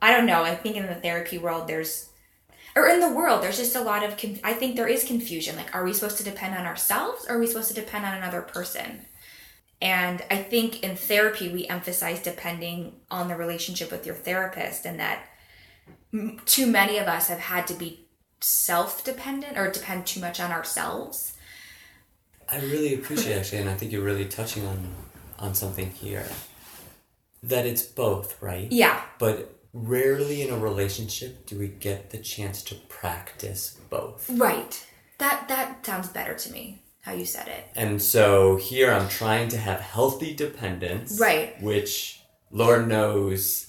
I 0.00 0.12
don't 0.12 0.26
know, 0.26 0.42
I 0.42 0.54
think 0.54 0.76
in 0.76 0.86
the 0.86 0.94
therapy 0.94 1.38
world 1.38 1.68
there's 1.68 2.10
or 2.74 2.88
in 2.88 3.00
the 3.00 3.08
world 3.08 3.42
there's 3.42 3.56
just 3.56 3.76
a 3.76 3.80
lot 3.80 4.04
of 4.04 4.16
conf- 4.16 4.40
I 4.44 4.52
think 4.52 4.76
there 4.76 4.88
is 4.88 5.04
confusion 5.04 5.56
like 5.56 5.74
are 5.74 5.84
we 5.84 5.92
supposed 5.92 6.18
to 6.18 6.24
depend 6.24 6.54
on 6.54 6.66
ourselves 6.66 7.26
or 7.26 7.36
are 7.36 7.38
we 7.38 7.46
supposed 7.46 7.68
to 7.68 7.74
depend 7.74 8.04
on 8.04 8.14
another 8.14 8.42
person? 8.42 9.06
And 9.80 10.22
I 10.30 10.36
think 10.36 10.82
in 10.82 10.96
therapy 10.96 11.52
we 11.52 11.66
emphasize 11.66 12.20
depending 12.22 12.96
on 13.10 13.28
the 13.28 13.36
relationship 13.36 13.90
with 13.90 14.06
your 14.06 14.14
therapist 14.14 14.86
and 14.86 14.98
that 15.00 15.24
too 16.44 16.66
many 16.66 16.98
of 16.98 17.08
us 17.08 17.28
have 17.28 17.38
had 17.38 17.66
to 17.66 17.74
be 17.74 18.06
self-dependent 18.40 19.56
or 19.56 19.70
depend 19.70 20.06
too 20.06 20.20
much 20.20 20.40
on 20.40 20.50
ourselves. 20.50 21.35
I 22.50 22.60
really 22.60 22.94
appreciate 22.94 23.36
actually, 23.38 23.58
and 23.58 23.70
I 23.70 23.74
think 23.74 23.92
you're 23.92 24.04
really 24.04 24.24
touching 24.26 24.66
on 24.66 24.88
on 25.38 25.54
something 25.54 25.90
here. 25.90 26.26
That 27.42 27.66
it's 27.66 27.82
both, 27.82 28.40
right? 28.42 28.70
Yeah. 28.72 29.00
But 29.18 29.52
rarely 29.72 30.40
in 30.42 30.52
a 30.52 30.56
relationship 30.58 31.44
do 31.46 31.58
we 31.58 31.68
get 31.68 32.10
the 32.10 32.18
chance 32.18 32.62
to 32.62 32.74
practice 32.88 33.78
both. 33.90 34.28
Right. 34.30 34.84
That 35.18 35.46
that 35.48 35.84
sounds 35.84 36.08
better 36.08 36.34
to 36.34 36.52
me 36.52 36.82
how 37.02 37.12
you 37.12 37.24
said 37.26 37.46
it. 37.48 37.68
And 37.76 38.00
so 38.02 38.56
here 38.56 38.90
I'm 38.90 39.08
trying 39.08 39.48
to 39.50 39.58
have 39.58 39.80
healthy 39.80 40.34
dependence. 40.34 41.20
Right. 41.20 41.60
Which 41.62 42.20
Lord 42.50 42.88
knows 42.88 43.66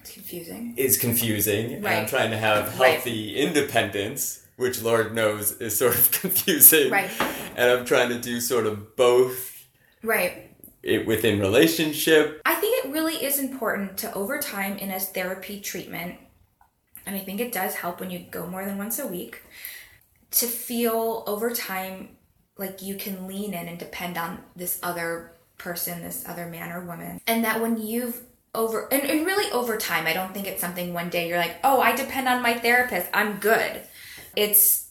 It's 0.00 0.12
confusing. 0.12 0.74
is 0.76 0.96
confusing. 0.98 1.74
And 1.74 1.86
I'm 1.86 2.06
trying 2.06 2.30
to 2.30 2.38
have 2.38 2.78
Right. 2.80 2.94
healthy 2.94 3.36
independence, 3.36 4.39
which 4.60 4.82
Lord 4.82 5.14
knows 5.14 5.52
is 5.52 5.76
sort 5.76 5.94
of 5.94 6.10
confusing. 6.20 6.90
Right. 6.90 7.10
And 7.56 7.70
I'm 7.70 7.84
trying 7.84 8.10
to 8.10 8.18
do 8.18 8.40
sort 8.40 8.66
of 8.66 8.94
both 8.94 9.66
Right. 10.02 10.54
it 10.82 11.06
within 11.06 11.40
relationship. 11.40 12.40
I 12.44 12.54
think 12.54 12.84
it 12.84 12.92
really 12.92 13.16
is 13.24 13.38
important 13.38 13.96
to 13.98 14.12
over 14.14 14.38
time 14.38 14.76
in 14.76 14.90
a 14.90 15.00
therapy 15.00 15.60
treatment, 15.60 16.16
and 17.06 17.16
I 17.16 17.20
think 17.20 17.40
it 17.40 17.52
does 17.52 17.74
help 17.74 18.00
when 18.00 18.10
you 18.10 18.18
go 18.30 18.46
more 18.46 18.64
than 18.64 18.78
once 18.78 18.98
a 18.98 19.06
week, 19.06 19.42
to 20.32 20.46
feel 20.46 21.24
over 21.26 21.50
time 21.50 22.16
like 22.56 22.82
you 22.82 22.94
can 22.94 23.26
lean 23.26 23.54
in 23.54 23.66
and 23.66 23.78
depend 23.78 24.18
on 24.18 24.42
this 24.54 24.78
other 24.82 25.32
person, 25.56 26.02
this 26.02 26.24
other 26.28 26.46
man 26.46 26.70
or 26.70 26.84
woman. 26.84 27.20
And 27.26 27.44
that 27.44 27.60
when 27.60 27.80
you've 27.80 28.20
over 28.54 28.92
and, 28.92 29.02
and 29.02 29.24
really 29.24 29.50
over 29.52 29.76
time, 29.76 30.06
I 30.06 30.12
don't 30.12 30.34
think 30.34 30.46
it's 30.46 30.60
something 30.60 30.92
one 30.92 31.08
day 31.08 31.28
you're 31.28 31.38
like, 31.38 31.56
oh, 31.64 31.80
I 31.80 31.94
depend 31.94 32.28
on 32.28 32.42
my 32.42 32.54
therapist, 32.58 33.08
I'm 33.14 33.38
good. 33.38 33.82
It's 34.36 34.88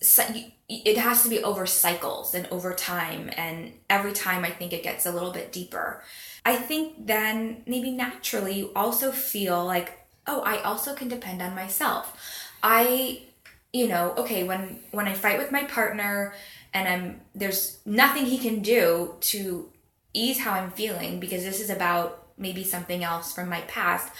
it 0.70 0.98
has 0.98 1.24
to 1.24 1.30
be 1.30 1.44
over 1.44 1.66
cycles 1.66 2.36
and 2.36 2.48
over 2.48 2.74
time 2.74 3.32
and 3.36 3.74
every 3.90 4.14
time 4.14 4.46
I 4.46 4.52
think 4.52 4.72
it 4.72 4.84
gets 4.84 5.06
a 5.06 5.12
little 5.12 5.32
bit 5.32 5.52
deeper. 5.52 6.04
I 6.46 6.56
think 6.56 7.08
then 7.08 7.64
maybe 7.66 7.92
naturally 7.92 8.54
you 8.60 8.72
also 8.76 9.12
feel 9.12 9.66
like, 9.66 10.06
oh, 10.28 10.42
I 10.42 10.62
also 10.62 10.94
can 10.94 11.08
depend 11.08 11.42
on 11.42 11.56
myself. 11.56 12.16
I 12.62 13.24
you 13.72 13.88
know, 13.88 14.14
okay, 14.18 14.44
when 14.44 14.80
when 14.92 15.08
I 15.08 15.14
fight 15.14 15.38
with 15.38 15.52
my 15.52 15.64
partner 15.64 16.34
and 16.74 16.88
I'm 16.88 17.22
there's 17.36 17.80
nothing 17.86 18.26
he 18.26 18.38
can 18.38 18.62
do 18.62 19.16
to 19.22 19.70
ease 20.14 20.40
how 20.40 20.52
I'm 20.52 20.72
feeling 20.72 21.20
because 21.20 21.44
this 21.44 21.60
is 21.60 21.70
about 21.70 22.28
maybe 22.38 22.64
something 22.64 23.04
else 23.04 23.34
from 23.34 23.50
my 23.50 23.62
past. 23.62 24.12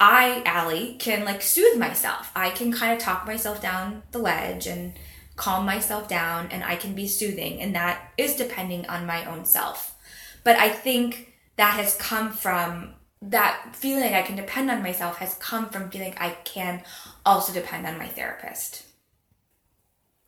I, 0.00 0.42
Allie, 0.44 0.96
can 0.98 1.24
like 1.24 1.42
soothe 1.42 1.78
myself. 1.78 2.30
I 2.36 2.50
can 2.50 2.72
kind 2.72 2.92
of 2.92 2.98
talk 2.98 3.26
myself 3.26 3.60
down 3.60 4.02
the 4.12 4.18
ledge 4.18 4.66
and 4.66 4.92
calm 5.36 5.64
myself 5.64 6.08
down 6.08 6.48
and 6.50 6.64
I 6.64 6.76
can 6.76 6.94
be 6.94 7.06
soothing 7.08 7.60
and 7.60 7.74
that 7.74 8.12
is 8.16 8.36
depending 8.36 8.86
on 8.86 9.06
my 9.06 9.24
own 9.24 9.44
self. 9.44 9.96
But 10.44 10.56
I 10.56 10.68
think 10.68 11.34
that 11.56 11.74
has 11.74 11.96
come 11.96 12.30
from 12.32 12.94
that 13.20 13.74
feeling 13.74 14.14
I 14.14 14.22
can 14.22 14.36
depend 14.36 14.70
on 14.70 14.82
myself 14.82 15.18
has 15.18 15.34
come 15.34 15.68
from 15.70 15.90
feeling 15.90 16.14
I 16.18 16.30
can 16.44 16.82
also 17.26 17.52
depend 17.52 17.86
on 17.86 17.98
my 17.98 18.06
therapist. 18.06 18.84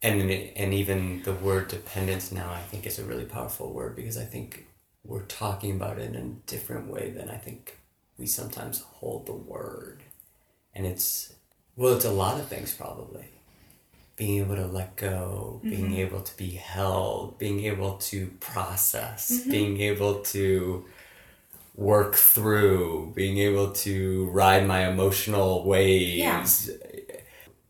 And 0.02 0.30
and 0.30 0.74
even 0.74 1.22
the 1.22 1.34
word 1.34 1.68
dependence 1.68 2.32
now 2.32 2.50
I 2.50 2.60
think 2.60 2.86
is 2.86 2.98
a 2.98 3.04
really 3.04 3.26
powerful 3.26 3.72
word 3.72 3.94
because 3.94 4.16
I 4.16 4.24
think 4.24 4.66
we're 5.04 5.22
talking 5.22 5.72
about 5.72 5.98
it 5.98 6.14
in 6.14 6.16
a 6.16 6.50
different 6.50 6.88
way 6.88 7.10
than 7.10 7.30
I 7.30 7.36
think 7.36 7.79
we 8.20 8.26
sometimes 8.26 8.82
hold 8.82 9.26
the 9.26 9.32
word. 9.32 10.02
And 10.74 10.86
it's 10.86 11.34
well, 11.74 11.94
it's 11.94 12.04
a 12.04 12.12
lot 12.12 12.38
of 12.38 12.46
things 12.46 12.74
probably. 12.74 13.24
Being 14.16 14.40
able 14.40 14.56
to 14.56 14.66
let 14.66 14.96
go, 14.96 15.60
being 15.62 15.86
mm-hmm. 15.86 15.94
able 15.94 16.20
to 16.20 16.36
be 16.36 16.50
held, 16.50 17.38
being 17.38 17.64
able 17.64 17.96
to 17.96 18.26
process, 18.38 19.32
mm-hmm. 19.32 19.50
being 19.50 19.80
able 19.80 20.16
to 20.16 20.84
work 21.74 22.16
through, 22.16 23.12
being 23.16 23.38
able 23.38 23.72
to 23.72 24.26
ride 24.26 24.66
my 24.66 24.86
emotional 24.86 25.64
waves. 25.64 26.70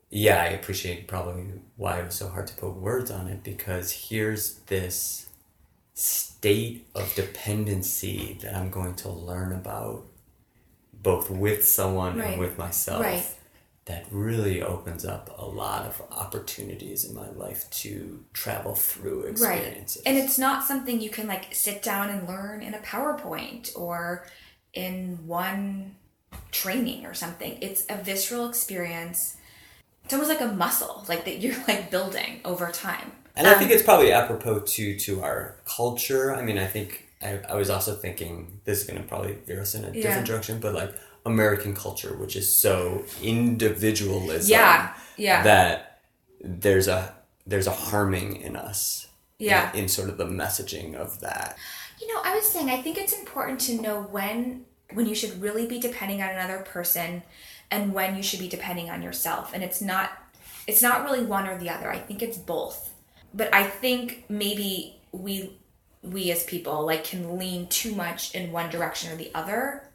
Yeah, 0.09 0.41
I 0.41 0.47
appreciate 0.47 1.07
probably 1.07 1.45
why 1.77 1.99
it 1.99 2.05
was 2.07 2.15
so 2.15 2.27
hard 2.27 2.47
to 2.47 2.55
put 2.55 2.73
words 2.73 3.09
on 3.09 3.29
it 3.29 3.45
because 3.45 4.09
here's 4.09 4.55
this 4.65 5.29
state 5.93 6.85
of 6.93 7.15
dependency 7.15 8.37
that 8.41 8.57
I'm 8.57 8.69
going 8.69 8.95
to 8.95 9.09
learn 9.09 9.53
about 9.53 10.03
both 11.01 11.29
with 11.29 11.67
someone 11.67 12.17
Right. 12.17 12.31
and 12.31 12.39
with 12.39 12.57
myself 12.57 13.01
Right. 13.03 13.25
that 13.85 14.05
really 14.11 14.61
opens 14.61 15.05
up 15.05 15.33
a 15.37 15.45
lot 15.45 15.85
of 15.85 16.01
opportunities 16.11 17.03
in 17.03 17.15
my 17.15 17.29
life 17.31 17.69
to 17.71 18.23
travel 18.33 18.75
through 18.75 19.23
experiences. 19.23 20.01
And 20.05 20.17
it's 20.17 20.37
not 20.37 20.67
something 20.67 21.01
you 21.01 21.09
can 21.09 21.27
like 21.27 21.53
sit 21.53 21.81
down 21.81 22.09
and 22.09 22.27
learn 22.27 22.61
in 22.61 22.73
a 22.73 22.79
PowerPoint 22.79 23.71
or 23.75 24.25
in 24.73 25.27
one 25.27 25.95
training 26.51 27.05
or 27.05 27.13
something. 27.13 27.57
It's 27.61 27.83
a 27.89 27.95
visceral 27.97 28.47
experience. 28.47 29.37
It's 30.05 30.13
almost 30.13 30.29
like 30.29 30.41
a 30.41 30.53
muscle, 30.53 31.05
like 31.07 31.25
that 31.25 31.39
you're 31.41 31.57
like 31.67 31.89
building 31.91 32.41
over 32.45 32.69
time. 32.71 33.11
And 33.35 33.47
I 33.47 33.53
think 33.53 33.71
um, 33.71 33.75
it's 33.75 33.83
probably 33.83 34.11
apropos 34.11 34.59
to 34.59 34.97
to 34.99 35.21
our 35.21 35.55
culture. 35.65 36.35
I 36.35 36.41
mean, 36.41 36.57
I 36.57 36.67
think 36.67 37.07
I, 37.23 37.39
I 37.49 37.55
was 37.55 37.69
also 37.69 37.95
thinking 37.95 38.59
this 38.65 38.81
is 38.81 38.87
going 38.87 39.01
to 39.01 39.07
probably 39.07 39.33
veer 39.45 39.61
us 39.61 39.75
in 39.75 39.83
a 39.83 39.87
Yeah. 39.87 40.01
different 40.03 40.27
direction, 40.27 40.59
but 40.59 40.73
like 40.73 40.93
American 41.25 41.75
culture, 41.75 42.13
which 42.17 42.35
is 42.35 42.53
so 42.53 43.03
individualism. 43.21 44.49
Yeah, 44.51 44.93
yeah. 45.17 45.43
That 45.43 46.01
there's 46.43 46.87
a 46.87 47.13
there's 47.45 47.67
a 47.67 47.71
harming 47.71 48.37
in 48.37 48.55
us. 48.55 49.07
Yeah. 49.39 49.71
In, 49.73 49.79
in 49.81 49.87
sort 49.89 50.09
of 50.09 50.17
the 50.17 50.25
messaging 50.25 50.95
of 50.95 51.19
that. 51.21 51.57
You 51.99 52.07
know, 52.13 52.21
I 52.23 52.35
was 52.35 52.47
saying 52.47 52.69
I 52.69 52.81
think 52.81 52.97
it's 52.97 53.13
important 53.13 53.59
to 53.61 53.81
know 53.81 54.01
when 54.01 54.65
when 54.93 55.05
you 55.07 55.15
should 55.15 55.41
really 55.41 55.65
be 55.67 55.79
depending 55.79 56.21
on 56.21 56.29
another 56.29 56.59
person 56.59 57.23
and 57.69 57.93
when 57.93 58.15
you 58.17 58.23
should 58.23 58.39
be 58.39 58.47
depending 58.49 58.89
on 58.89 59.01
yourself. 59.01 59.51
And 59.53 59.63
it's 59.63 59.81
not 59.81 60.11
it's 60.67 60.81
not 60.81 61.03
really 61.03 61.23
one 61.25 61.47
or 61.47 61.57
the 61.57 61.69
other. 61.69 61.91
I 61.91 61.97
think 61.97 62.21
it's 62.21 62.37
both. 62.37 62.89
But 63.33 63.53
I 63.53 63.63
think 63.63 64.25
maybe 64.29 64.97
we 65.11 65.57
we 66.03 66.31
as 66.31 66.43
people 66.43 66.85
like 66.85 67.03
can 67.03 67.37
lean 67.37 67.67
too 67.67 67.93
much 67.95 68.33
in 68.33 68.51
one 68.51 68.69
direction 68.69 69.11
or 69.11 69.15
the 69.15 69.31
other. 69.35 69.87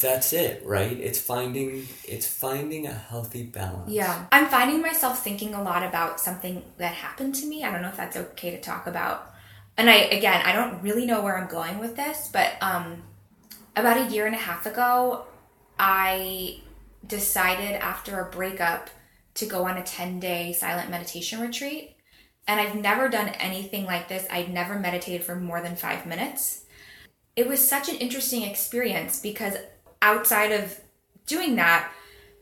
That's 0.00 0.32
it, 0.32 0.62
right? 0.64 0.98
It's 0.98 1.20
finding 1.20 1.86
it's 2.04 2.26
finding 2.26 2.86
a 2.86 2.92
healthy 2.92 3.42
balance. 3.42 3.90
Yeah. 3.90 4.26
I'm 4.32 4.46
finding 4.46 4.80
myself 4.80 5.22
thinking 5.22 5.54
a 5.54 5.62
lot 5.62 5.82
about 5.82 6.18
something 6.20 6.62
that 6.78 6.94
happened 6.94 7.34
to 7.36 7.46
me. 7.46 7.62
I 7.62 7.70
don't 7.70 7.82
know 7.82 7.88
if 7.88 7.96
that's 7.96 8.16
okay 8.16 8.50
to 8.52 8.60
talk 8.60 8.86
about. 8.86 9.30
And 9.76 9.90
I 9.90 9.96
again, 9.96 10.40
I 10.44 10.52
don't 10.52 10.82
really 10.82 11.04
know 11.04 11.20
where 11.20 11.36
I'm 11.36 11.48
going 11.48 11.78
with 11.78 11.96
this, 11.96 12.30
but 12.32 12.52
um 12.62 13.02
about 13.76 13.98
a 13.98 14.12
year 14.12 14.26
and 14.26 14.34
a 14.34 14.38
half 14.38 14.64
ago, 14.64 15.26
I 15.78 16.60
decided 17.06 17.76
after 17.76 18.20
a 18.20 18.30
breakup 18.30 18.90
to 19.34 19.46
go 19.46 19.64
on 19.64 19.76
a 19.76 19.82
10 19.82 20.20
day 20.20 20.52
silent 20.52 20.90
meditation 20.90 21.40
retreat. 21.40 21.96
And 22.50 22.58
I've 22.58 22.74
never 22.74 23.08
done 23.08 23.28
anything 23.38 23.84
like 23.84 24.08
this. 24.08 24.26
I'd 24.28 24.52
never 24.52 24.76
meditated 24.76 25.24
for 25.24 25.36
more 25.36 25.60
than 25.60 25.76
five 25.76 26.04
minutes. 26.04 26.64
It 27.36 27.46
was 27.46 27.66
such 27.66 27.88
an 27.88 27.94
interesting 27.94 28.42
experience 28.42 29.20
because 29.20 29.54
outside 30.02 30.50
of 30.50 30.80
doing 31.26 31.54
that, 31.54 31.92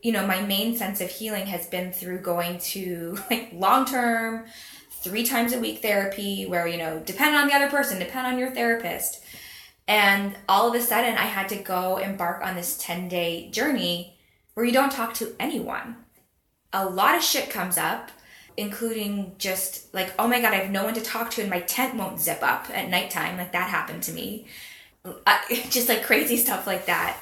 you 0.01 0.11
know, 0.11 0.25
my 0.25 0.41
main 0.41 0.75
sense 0.75 0.99
of 0.99 1.11
healing 1.11 1.45
has 1.45 1.67
been 1.67 1.91
through 1.91 2.21
going 2.21 2.57
to 2.57 3.19
like 3.29 3.51
long 3.53 3.85
term, 3.85 4.45
three 4.89 5.23
times 5.23 5.53
a 5.53 5.59
week 5.59 5.83
therapy 5.83 6.47
where, 6.47 6.67
you 6.67 6.79
know, 6.79 7.03
depend 7.05 7.35
on 7.35 7.47
the 7.47 7.53
other 7.53 7.69
person, 7.69 7.99
depend 7.99 8.25
on 8.25 8.39
your 8.39 8.49
therapist. 8.49 9.23
And 9.87 10.35
all 10.49 10.67
of 10.67 10.73
a 10.73 10.81
sudden, 10.81 11.19
I 11.19 11.25
had 11.25 11.49
to 11.49 11.55
go 11.55 11.97
embark 11.97 12.43
on 12.43 12.55
this 12.55 12.79
10 12.79 13.09
day 13.09 13.51
journey 13.51 14.17
where 14.55 14.65
you 14.65 14.71
don't 14.71 14.91
talk 14.91 15.13
to 15.15 15.35
anyone. 15.39 15.97
A 16.73 16.89
lot 16.89 17.15
of 17.15 17.23
shit 17.23 17.51
comes 17.51 17.77
up, 17.77 18.09
including 18.59 19.35
just 19.37 19.93
like, 19.93 20.13
oh 20.19 20.27
my 20.27 20.41
God, 20.41 20.53
I 20.53 20.57
have 20.57 20.71
no 20.71 20.83
one 20.83 20.93
to 20.93 21.01
talk 21.01 21.31
to 21.31 21.41
and 21.41 21.49
my 21.49 21.61
tent 21.61 21.95
won't 21.95 22.19
zip 22.19 22.39
up 22.41 22.69
at 22.71 22.89
nighttime. 22.89 23.37
Like 23.37 23.51
that 23.53 23.69
happened 23.69 24.03
to 24.03 24.11
me. 24.11 24.47
Uh, 25.05 25.39
just 25.69 25.89
like 25.89 26.03
crazy 26.03 26.37
stuff 26.37 26.67
like 26.67 26.85
that. 26.85 27.17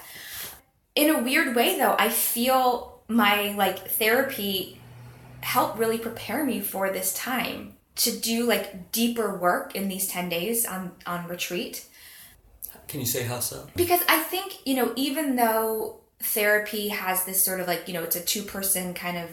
In 0.95 1.13
a 1.13 1.21
weird 1.21 1.55
way, 1.55 1.77
though, 1.77 1.95
I 1.97 2.09
feel 2.09 3.01
my 3.07 3.53
like 3.53 3.87
therapy 3.87 4.81
helped 5.41 5.77
really 5.77 5.97
prepare 5.97 6.43
me 6.43 6.59
for 6.59 6.89
this 6.89 7.13
time 7.13 7.75
to 7.95 8.11
do 8.11 8.45
like 8.45 8.91
deeper 8.91 9.37
work 9.37 9.75
in 9.75 9.87
these 9.87 10.07
10 10.07 10.29
days 10.29 10.65
on, 10.65 10.91
on 11.05 11.27
retreat. 11.27 11.85
Can 12.87 12.99
you 12.99 13.05
say 13.05 13.23
how 13.23 13.39
so? 13.39 13.67
Because 13.75 14.01
I 14.09 14.19
think, 14.19 14.65
you 14.65 14.75
know, 14.75 14.93
even 14.95 15.35
though 15.35 15.99
therapy 16.19 16.87
has 16.87 17.25
this 17.25 17.43
sort 17.43 17.59
of 17.59 17.67
like 17.67 17.87
you 17.87 17.93
know 17.93 18.03
it's 18.03 18.15
a 18.15 18.21
two 18.21 18.41
person 18.41 18.93
kind 18.93 19.17
of 19.17 19.29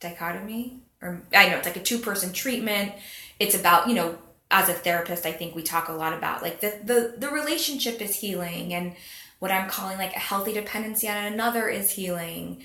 dichotomy 0.00 0.80
or 1.04 1.22
i 1.32 1.48
know 1.48 1.56
it's 1.56 1.66
like 1.66 1.76
a 1.76 1.82
two 1.82 1.98
person 1.98 2.32
treatment. 2.32 2.92
It's 3.38 3.54
about 3.54 3.88
you 3.88 3.94
know 3.94 4.18
as 4.50 4.68
a 4.68 4.72
therapist 4.72 5.26
i 5.26 5.32
think 5.32 5.54
we 5.54 5.62
talk 5.62 5.88
a 5.88 5.92
lot 5.92 6.12
about 6.12 6.42
like 6.42 6.60
the 6.60 6.80
the, 6.82 7.14
the 7.18 7.28
relationship 7.28 8.00
is 8.00 8.16
healing 8.16 8.74
and 8.74 8.94
what 9.38 9.50
i'm 9.50 9.68
calling 9.68 9.98
like 9.98 10.14
a 10.14 10.20
healthy 10.20 10.52
dependency 10.52 11.08
on 11.08 11.24
another 11.24 11.68
is 11.68 11.90
healing. 11.90 12.62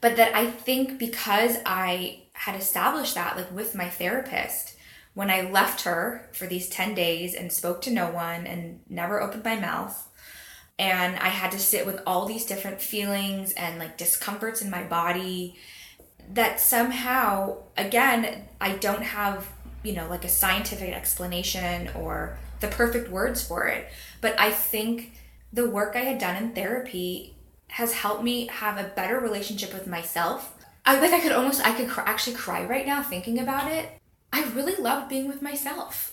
But 0.00 0.16
that 0.16 0.34
i 0.34 0.46
think 0.46 0.98
because 0.98 1.56
i 1.66 2.22
had 2.32 2.54
established 2.54 3.14
that 3.14 3.36
like 3.36 3.52
with 3.52 3.74
my 3.74 3.88
therapist 3.88 4.76
when 5.14 5.30
i 5.30 5.42
left 5.42 5.82
her 5.82 6.28
for 6.32 6.46
these 6.46 6.68
10 6.68 6.94
days 6.94 7.34
and 7.34 7.52
spoke 7.52 7.82
to 7.82 7.90
no 7.90 8.10
one 8.10 8.46
and 8.46 8.80
never 8.88 9.20
opened 9.20 9.44
my 9.44 9.56
mouth 9.56 10.08
and 10.80 11.18
I 11.18 11.28
had 11.28 11.52
to 11.52 11.58
sit 11.58 11.84
with 11.84 12.00
all 12.06 12.24
these 12.24 12.46
different 12.46 12.80
feelings 12.80 13.52
and 13.52 13.78
like 13.78 13.98
discomforts 13.98 14.62
in 14.62 14.70
my 14.70 14.82
body 14.82 15.56
that 16.34 16.60
somehow 16.60 17.56
again 17.76 18.44
I 18.60 18.72
don't 18.72 19.02
have 19.02 19.48
you 19.82 19.92
know 19.92 20.08
like 20.08 20.24
a 20.24 20.28
scientific 20.28 20.94
explanation 20.94 21.90
or 21.94 22.38
the 22.60 22.68
perfect 22.68 23.10
words 23.10 23.46
for 23.46 23.66
it 23.66 23.88
but 24.20 24.38
I 24.38 24.50
think 24.50 25.12
the 25.52 25.68
work 25.68 25.96
I 25.96 26.00
had 26.00 26.18
done 26.18 26.36
in 26.42 26.52
therapy 26.52 27.34
has 27.68 27.92
helped 27.92 28.22
me 28.22 28.46
have 28.48 28.78
a 28.78 28.88
better 28.88 29.18
relationship 29.18 29.72
with 29.72 29.86
myself 29.86 30.56
I 30.84 31.00
like 31.00 31.12
I 31.12 31.20
could 31.20 31.32
almost 31.32 31.66
I 31.66 31.72
could 31.72 31.88
cr- 31.88 32.00
actually 32.00 32.36
cry 32.36 32.64
right 32.64 32.86
now 32.86 33.02
thinking 33.02 33.38
about 33.38 33.70
it 33.70 33.88
I 34.32 34.44
really 34.50 34.76
love 34.76 35.08
being 35.08 35.26
with 35.26 35.42
myself 35.42 36.10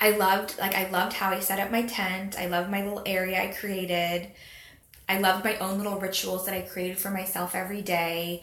I 0.00 0.10
loved 0.10 0.58
like 0.58 0.74
I 0.74 0.88
loved 0.90 1.14
how 1.14 1.30
I 1.30 1.40
set 1.40 1.58
up 1.58 1.70
my 1.70 1.82
tent. 1.82 2.38
I 2.38 2.46
loved 2.46 2.70
my 2.70 2.84
little 2.84 3.02
area 3.04 3.42
I 3.42 3.48
created. 3.48 4.28
I 5.08 5.18
loved 5.18 5.44
my 5.44 5.56
own 5.58 5.78
little 5.78 5.98
rituals 5.98 6.44
that 6.46 6.54
I 6.54 6.62
created 6.62 6.98
for 6.98 7.10
myself 7.10 7.54
every 7.54 7.82
day. 7.82 8.42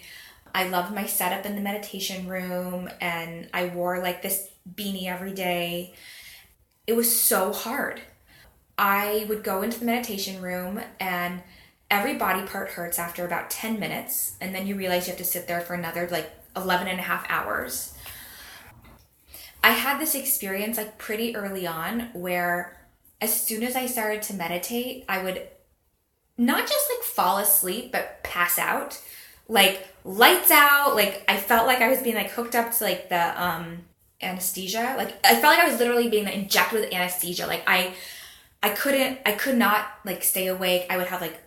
I 0.54 0.68
loved 0.68 0.94
my 0.94 1.06
setup 1.06 1.46
in 1.46 1.56
the 1.56 1.62
meditation 1.62 2.28
room 2.28 2.90
and 3.02 3.50
I 3.54 3.68
wore 3.68 4.00
like 4.00 4.22
this 4.22 4.50
beanie 4.74 5.08
every 5.08 5.34
day. 5.34 5.94
It 6.88 6.96
was 6.96 7.14
so 7.14 7.52
hard. 7.54 8.02
I 8.78 9.26
would 9.30 9.44
go 9.44 9.62
into 9.62 9.80
the 9.80 9.86
meditation 9.86 10.42
room 10.42 10.82
and 11.00 11.44
every 11.92 12.16
body 12.16 12.46
part 12.48 12.70
hurts 12.70 12.98
after 12.98 13.26
about 13.26 13.50
10 13.50 13.80
minutes 13.80 14.36
and 14.42 14.56
then 14.56 14.66
you 14.66 14.76
realize 14.76 15.08
you 15.08 15.12
have 15.12 15.20
to 15.20 15.26
sit 15.26 15.48
there 15.48 15.62
for 15.62 15.76
another 15.76 16.08
like 16.12 16.32
11 16.56 16.88
and 16.88 17.00
a 17.00 17.04
half 17.04 17.26
hours 17.30 17.96
I 19.66 19.72
had 19.72 20.00
this 20.00 20.14
experience 20.14 20.78
like 20.78 21.00
pretty 21.00 21.36
early 21.36 21.66
on 21.66 22.12
where 22.14 22.78
as 23.20 23.48
soon 23.48 23.64
as 23.64 23.76
I 23.76 23.88
started 23.88 24.22
to 24.24 24.36
meditate, 24.36 25.06
I 25.10 25.24
would 25.24 25.48
not 26.38 26.68
just 26.68 26.90
like 26.90 27.04
fall 27.04 27.38
asleep, 27.38 27.92
but 27.92 28.24
pass 28.24 28.58
out. 28.58 29.02
Like 29.48 29.88
lights 30.04 30.52
out, 30.52 30.96
like 30.96 31.24
I 31.28 31.38
felt 31.38 31.68
like 31.68 31.82
I 31.82 31.90
was 31.90 32.02
being 32.02 32.16
like 32.16 32.32
hooked 32.32 32.56
up 32.56 32.72
to 32.72 32.84
like 32.84 33.10
the 33.10 33.44
um 33.44 33.86
anesthesia. 34.22 34.96
Like 34.98 35.14
I 35.26 35.34
felt 35.36 35.56
like 35.56 35.60
I 35.60 35.70
was 35.70 35.80
literally 35.80 36.10
being 36.10 36.26
like, 36.26 36.36
injected 36.36 36.82
with 36.82 36.94
anesthesia. 36.94 37.48
Like 37.48 37.64
I 37.68 37.94
I 38.64 38.70
couldn't 38.70 39.20
I 39.26 39.34
could 39.34 39.58
not 39.58 39.88
like 40.04 40.24
stay 40.24 40.48
awake. 40.48 40.88
I 40.90 40.98
would 40.98 41.08
have 41.08 41.22
like 41.22 41.40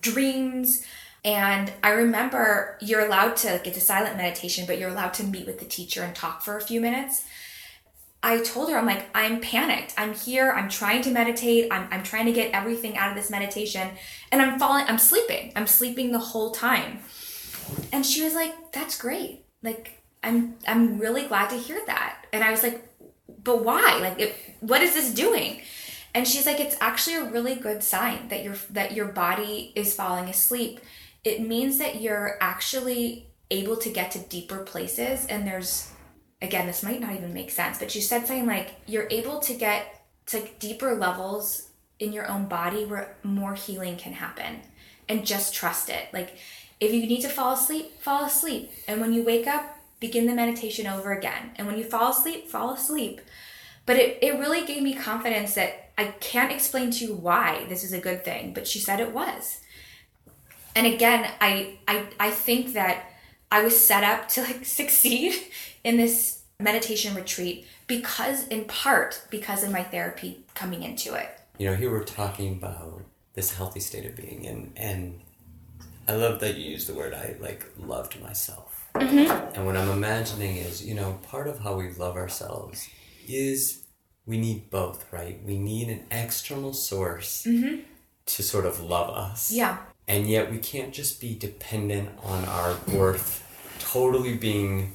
dreams. 0.00 0.84
And 1.24 1.72
I 1.84 1.90
remember 1.90 2.78
you're 2.80 3.06
allowed 3.06 3.36
to 3.38 3.60
get 3.62 3.74
to 3.74 3.80
silent 3.80 4.16
meditation, 4.16 4.64
but 4.66 4.78
you're 4.78 4.90
allowed 4.90 5.14
to 5.14 5.24
meet 5.24 5.46
with 5.46 5.60
the 5.60 5.64
teacher 5.64 6.02
and 6.02 6.14
talk 6.14 6.42
for 6.42 6.56
a 6.56 6.60
few 6.60 6.80
minutes. 6.80 7.24
I 8.22 8.40
told 8.40 8.70
her, 8.70 8.78
I'm 8.78 8.86
like, 8.86 9.06
I'm 9.14 9.40
panicked. 9.40 9.94
I'm 9.98 10.14
here. 10.14 10.52
I'm 10.52 10.68
trying 10.68 11.02
to 11.02 11.10
meditate. 11.10 11.68
I'm, 11.72 11.88
I'm 11.90 12.02
trying 12.04 12.26
to 12.26 12.32
get 12.32 12.52
everything 12.52 12.96
out 12.96 13.10
of 13.10 13.16
this 13.16 13.30
meditation. 13.30 13.90
And 14.30 14.40
I'm 14.40 14.60
falling, 14.60 14.84
I'm 14.86 14.98
sleeping. 14.98 15.52
I'm 15.56 15.66
sleeping 15.66 16.12
the 16.12 16.20
whole 16.20 16.52
time. 16.52 17.00
And 17.92 18.06
she 18.06 18.22
was 18.22 18.34
like, 18.34 18.54
that's 18.72 18.96
great. 18.96 19.44
Like, 19.62 20.02
I'm, 20.22 20.54
I'm 20.68 20.98
really 20.98 21.26
glad 21.26 21.50
to 21.50 21.56
hear 21.56 21.80
that. 21.86 22.26
And 22.32 22.44
I 22.44 22.52
was 22.52 22.62
like, 22.62 22.86
but 23.42 23.64
why? 23.64 23.98
Like, 24.00 24.20
it, 24.20 24.34
what 24.60 24.82
is 24.82 24.94
this 24.94 25.12
doing? 25.12 25.62
And 26.14 26.28
she's 26.28 26.46
like, 26.46 26.60
it's 26.60 26.76
actually 26.80 27.16
a 27.16 27.24
really 27.24 27.56
good 27.56 27.82
sign 27.82 28.28
that 28.28 28.44
your, 28.44 28.54
that 28.70 28.92
your 28.92 29.06
body 29.06 29.72
is 29.74 29.94
falling 29.94 30.28
asleep. 30.28 30.80
It 31.24 31.40
means 31.40 31.78
that 31.78 32.00
you're 32.00 32.36
actually 32.40 33.32
able 33.50 33.76
to 33.76 33.90
get 33.90 34.10
to 34.12 34.18
deeper 34.18 34.58
places 34.58 35.26
and 35.26 35.46
there's 35.46 35.92
again, 36.42 36.66
this 36.66 36.82
might 36.82 37.00
not 37.00 37.14
even 37.14 37.32
make 37.32 37.50
sense, 37.50 37.78
but 37.78 37.90
she 37.90 38.00
said 38.00 38.26
something 38.26 38.46
like, 38.46 38.74
you're 38.86 39.08
able 39.10 39.38
to 39.40 39.54
get 39.54 40.04
to 40.26 40.46
deeper 40.58 40.94
levels 40.94 41.68
in 41.98 42.12
your 42.12 42.28
own 42.28 42.46
body 42.46 42.84
where 42.84 43.16
more 43.22 43.54
healing 43.54 43.96
can 43.96 44.12
happen. 44.12 44.60
And 45.08 45.26
just 45.26 45.54
trust 45.54 45.88
it. 45.88 46.08
Like, 46.12 46.36
if 46.80 46.92
you 46.92 47.06
need 47.06 47.22
to 47.22 47.28
fall 47.28 47.54
asleep, 47.54 48.00
fall 48.00 48.24
asleep. 48.24 48.70
And 48.88 49.00
when 49.00 49.12
you 49.12 49.24
wake 49.24 49.46
up, 49.46 49.78
begin 50.00 50.26
the 50.26 50.34
meditation 50.34 50.86
over 50.86 51.12
again. 51.12 51.52
And 51.56 51.66
when 51.66 51.78
you 51.78 51.84
fall 51.84 52.10
asleep, 52.10 52.48
fall 52.48 52.72
asleep. 52.72 53.20
But 53.84 53.96
it, 53.96 54.18
it 54.22 54.38
really 54.38 54.64
gave 54.64 54.82
me 54.82 54.94
confidence 54.94 55.54
that 55.54 55.90
I 55.98 56.06
can't 56.20 56.52
explain 56.52 56.90
to 56.92 57.04
you 57.04 57.14
why 57.14 57.66
this 57.68 57.84
is 57.84 57.92
a 57.92 58.00
good 58.00 58.24
thing, 58.24 58.52
but 58.52 58.66
she 58.66 58.78
said 58.78 59.00
it 59.00 59.12
was. 59.12 59.60
And 60.74 60.86
again, 60.86 61.30
I 61.40 61.78
I 61.86 62.06
I 62.18 62.30
think 62.30 62.72
that 62.72 63.04
I 63.50 63.62
was 63.62 63.78
set 63.78 64.02
up 64.02 64.28
to 64.30 64.42
like 64.42 64.64
succeed 64.80 65.34
in 65.84 65.96
this 65.96 66.42
meditation 66.58 67.14
retreat 67.14 67.66
because 67.86 68.46
in 68.48 68.64
part 68.64 69.26
because 69.30 69.64
of 69.64 69.70
my 69.70 69.82
therapy 69.82 70.44
coming 70.54 70.82
into 70.82 71.14
it 71.14 71.40
you 71.58 71.66
know 71.68 71.74
here 71.74 71.90
we're 71.90 72.04
talking 72.04 72.52
about 72.52 73.02
this 73.34 73.54
healthy 73.54 73.80
state 73.80 74.04
of 74.04 74.14
being 74.14 74.46
and 74.46 74.72
and 74.76 75.20
i 76.06 76.14
love 76.14 76.38
that 76.40 76.56
you 76.56 76.70
use 76.70 76.86
the 76.86 76.94
word 76.94 77.12
i 77.12 77.34
like 77.40 77.66
loved 77.78 78.20
myself 78.22 78.88
mm-hmm. 78.94 79.56
and 79.56 79.66
what 79.66 79.76
i'm 79.76 79.90
imagining 79.90 80.56
is 80.56 80.84
you 80.84 80.94
know 80.94 81.18
part 81.24 81.48
of 81.48 81.58
how 81.60 81.74
we 81.74 81.90
love 81.94 82.16
ourselves 82.16 82.88
is 83.28 83.82
we 84.26 84.38
need 84.38 84.70
both 84.70 85.12
right 85.12 85.42
we 85.44 85.58
need 85.58 85.88
an 85.88 86.04
external 86.10 86.72
source 86.72 87.44
mm-hmm. 87.46 87.80
to 88.26 88.42
sort 88.42 88.66
of 88.66 88.80
love 88.80 89.10
us. 89.10 89.50
Yeah. 89.50 89.78
And 90.08 90.28
yet 90.28 90.50
we 90.50 90.58
can't 90.58 90.92
just 90.92 91.20
be 91.20 91.34
dependent 91.34 92.10
on 92.22 92.44
our 92.44 92.76
worth 92.92 93.44
totally 93.78 94.36
being 94.36 94.92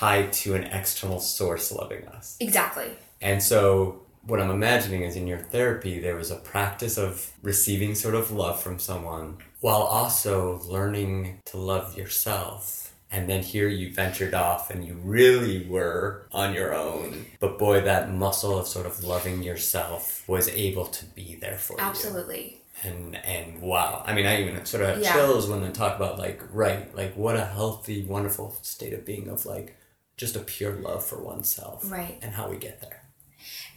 tied 0.00 0.32
to 0.32 0.54
an 0.54 0.64
external 0.64 1.20
source 1.20 1.70
loving 1.70 2.06
us. 2.08 2.36
Exactly. 2.40 2.90
And 3.20 3.42
so 3.42 4.00
what 4.26 4.40
I'm 4.40 4.50
imagining 4.50 5.02
is 5.02 5.14
in 5.14 5.26
your 5.26 5.38
therapy, 5.38 5.98
there 6.00 6.16
was 6.16 6.30
a 6.30 6.36
practice 6.36 6.96
of 6.96 7.30
receiving 7.42 7.94
sort 7.94 8.14
of 8.14 8.30
love 8.30 8.62
from 8.62 8.78
someone 8.78 9.36
while 9.60 9.82
also 9.82 10.60
learning 10.66 11.40
to 11.46 11.58
love 11.58 11.98
yourself. 11.98 12.94
And 13.12 13.28
then 13.28 13.42
here 13.42 13.68
you 13.68 13.92
ventured 13.92 14.32
off 14.34 14.70
and 14.70 14.86
you 14.86 14.94
really 15.04 15.66
were 15.66 16.26
on 16.32 16.54
your 16.54 16.74
own. 16.74 17.26
But 17.38 17.58
boy, 17.58 17.82
that 17.82 18.10
muscle 18.10 18.58
of 18.58 18.66
sort 18.68 18.86
of 18.86 19.04
loving 19.04 19.42
yourself 19.42 20.26
was 20.26 20.48
able 20.48 20.86
to 20.86 21.04
be 21.04 21.34
there 21.34 21.58
for 21.58 21.74
you. 21.74 21.84
Absolutely. 21.84 22.62
And 22.84 23.16
and 23.16 23.60
wow. 23.60 24.02
I 24.06 24.14
mean 24.14 24.24
I 24.24 24.40
even 24.40 24.64
sort 24.64 24.84
of 24.84 25.00
Yeah. 25.00 25.12
chills 25.12 25.46
when 25.46 25.60
they 25.60 25.70
talk 25.70 25.96
about 25.96 26.18
like 26.18 26.40
right, 26.52 26.94
like 26.96 27.14
what 27.16 27.36
a 27.36 27.44
healthy, 27.44 28.04
wonderful 28.04 28.56
state 28.62 28.94
of 28.94 29.04
being 29.04 29.28
of 29.28 29.44
like 29.44 29.76
just 30.20 30.36
a 30.36 30.40
pure 30.40 30.74
love 30.74 31.02
for 31.02 31.18
oneself. 31.18 31.90
Right. 31.90 32.18
And 32.20 32.34
how 32.34 32.50
we 32.50 32.58
get 32.58 32.82
there. 32.82 33.02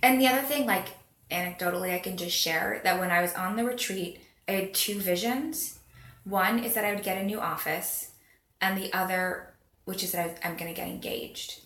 And 0.04 0.20
the 0.20 0.28
other 0.28 0.42
thing, 0.42 0.66
like 0.66 0.90
anecdotally, 1.32 1.96
I 1.96 2.00
can 2.00 2.18
just 2.18 2.36
share 2.36 2.82
that 2.84 3.00
when 3.00 3.12
I 3.12 3.22
was 3.22 3.34
on 3.34 3.56
the 3.56 3.64
retreat, 3.64 4.20
I 4.48 4.52
had 4.52 4.74
two 4.74 5.00
visions. 5.00 5.80
One 6.26 6.60
is 6.60 6.74
that 6.74 6.84
I 6.84 6.94
would 6.94 7.04
get 7.04 7.18
a 7.18 7.24
new 7.24 7.40
office, 7.40 8.12
and 8.60 8.78
the 8.78 8.92
other, 8.94 9.54
which 9.86 10.04
is 10.04 10.12
that 10.12 10.40
I, 10.44 10.48
i'm 10.48 10.58
going 10.58 10.74
to 10.74 10.76
get 10.76 10.90
engaged. 10.90 11.62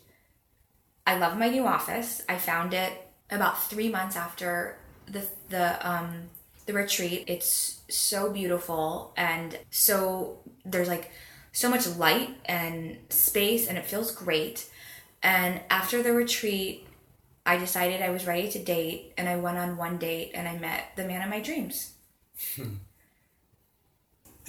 I 1.08 1.18
love 1.18 1.40
my 1.40 1.50
new 1.50 1.66
office. 1.66 2.22
I 2.30 2.38
found 2.38 2.76
it 2.76 2.94
about 3.32 3.64
three 3.64 3.90
months 3.90 4.16
after 4.16 4.78
the 5.08 5.26
the 5.50 5.90
um, 5.90 6.30
the 6.68 6.74
retreat. 6.74 7.24
It's 7.28 7.82
so 7.90 8.32
beautiful 8.32 9.14
and 9.18 9.58
so 9.72 10.40
there's 10.66 10.88
like 10.88 11.10
so 11.58 11.72
much 11.72 11.88
light 11.88 12.30
and 12.46 12.98
space, 13.10 13.68
and 13.68 13.80
it 13.80 13.86
feels 13.88 14.12
great. 14.12 14.70
And 15.24 15.60
after 15.72 16.04
the 16.04 16.14
retreat, 16.14 16.86
I 17.48 17.58
decided 17.58 18.04
I 18.04 18.12
was 18.12 18.28
ready 18.28 18.48
to 18.52 18.60
date, 18.60 19.14
and 19.18 19.28
I 19.28 19.38
went 19.38 19.58
on 19.58 19.76
one 19.76 19.98
date, 19.98 20.34
and 20.36 20.48
I 20.48 20.56
met 20.60 20.92
the 20.96 21.04
man 21.06 21.24
of 21.24 21.30
my 21.30 21.40
dreams. 21.40 21.94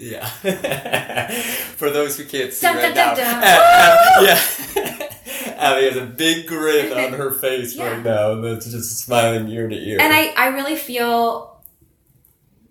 Yeah. 0.01 0.25
For 1.77 1.90
those 1.90 2.16
who 2.16 2.25
can't 2.25 2.53
see 2.53 2.68
Dun, 2.68 2.77
right 2.77 2.94
dun, 2.94 2.94
now, 2.94 3.14
dun. 3.16 3.42
yeah. 4.25 5.11
Allie 5.57 5.87
has 5.90 5.97
a 5.97 6.07
big 6.07 6.47
grin 6.47 6.92
on 6.92 7.14
her 7.18 7.33
face 7.33 7.75
Yeah. 7.75 7.90
right 7.94 8.05
now 8.05 8.31
and 8.31 8.44
that's 8.44 8.71
just 8.71 8.97
smiling 9.05 9.49
ear 9.49 9.68
to 9.68 9.75
ear. 9.75 9.99
And 10.01 10.12
I, 10.12 10.29
I 10.37 10.47
really 10.51 10.77
feel 10.77 11.61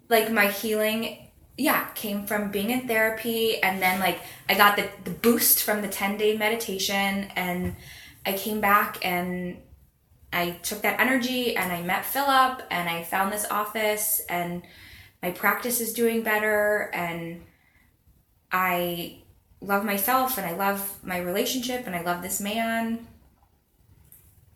like 0.07 0.31
my 0.31 0.47
healing, 0.47 1.26
yeah, 1.57 1.87
came 1.95 2.25
from 2.25 2.51
being 2.51 2.69
in 2.69 2.87
therapy, 2.87 3.61
and 3.61 3.81
then 3.81 3.99
like 3.99 4.19
I 4.47 4.53
got 4.53 4.77
the, 4.77 4.89
the 5.03 5.11
boost 5.11 5.63
from 5.63 5.81
the 5.81 5.87
10 5.87 6.17
day 6.17 6.37
meditation, 6.37 7.31
and 7.35 7.75
I 8.25 8.33
came 8.33 8.61
back 8.61 9.03
and 9.03 9.57
I 10.33 10.51
took 10.61 10.81
that 10.81 10.99
energy 10.99 11.55
and 11.55 11.71
I 11.71 11.81
met 11.81 12.05
Philip 12.05 12.61
and 12.69 12.89
I 12.89 13.03
found 13.03 13.31
this 13.31 13.45
office 13.49 14.21
and 14.29 14.63
my 15.23 15.31
practice 15.31 15.79
is 15.79 15.93
doing 15.93 16.21
better 16.21 16.91
and 16.93 17.43
I 18.51 19.19
love 19.61 19.85
myself 19.85 20.37
and 20.37 20.45
I 20.45 20.55
love 20.55 20.99
my 21.03 21.17
relationship 21.19 21.87
and 21.87 21.95
I 21.95 22.01
love 22.01 22.21
this 22.21 22.41
man. 22.41 23.07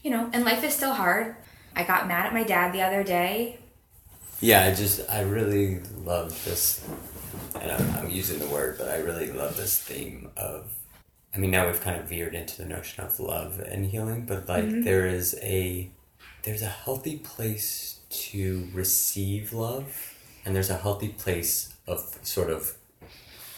You 0.04 0.12
know, 0.12 0.30
and 0.34 0.44
life 0.44 0.64
is 0.64 0.74
still 0.74 0.94
hard. 0.94 1.36
I 1.76 1.84
got 1.84 2.08
mad 2.08 2.26
at 2.26 2.34
my 2.34 2.44
dad 2.44 2.74
the 2.74 2.82
other 2.82 3.04
day. 3.04 3.61
Yeah, 4.42 4.66
I 4.66 4.74
just, 4.74 5.10
I 5.10 5.22
really 5.22 5.80
love 6.04 6.44
this, 6.46 6.86
and 7.60 7.72
I'm, 7.72 7.92
I'm 7.98 8.10
using 8.10 8.40
the 8.40 8.48
word, 8.48 8.78
but 8.78 8.90
I 8.90 8.98
really 8.98 9.32
love 9.32 9.58
this 9.58 9.80
theme 9.80 10.30
of, 10.38 10.74
I 11.34 11.38
mean, 11.38 11.52
now 11.52 11.68
we've 11.68 11.82
kind 11.82 12.00
of 12.00 12.08
veered 12.10 12.36
into 12.36 12.58
the 12.58 12.68
notion 12.68 13.04
of 13.04 13.20
love 13.20 13.60
and 13.60 13.86
healing, 13.86 14.26
but 14.26 14.48
like 14.50 14.66
Mm-hmm. 14.66 14.82
there 14.84 15.08
is 15.08 15.38
a, 15.42 15.92
there's 16.44 16.62
a 16.62 16.68
healthy 16.68 17.18
place 17.18 18.00
to 18.10 18.70
receive 18.74 19.54
love, 19.54 20.16
and 20.46 20.56
there's 20.56 20.70
a 20.70 20.78
healthy 20.78 21.10
place 21.10 21.74
of 21.88 22.18
sort 22.24 22.50
of 22.50 22.76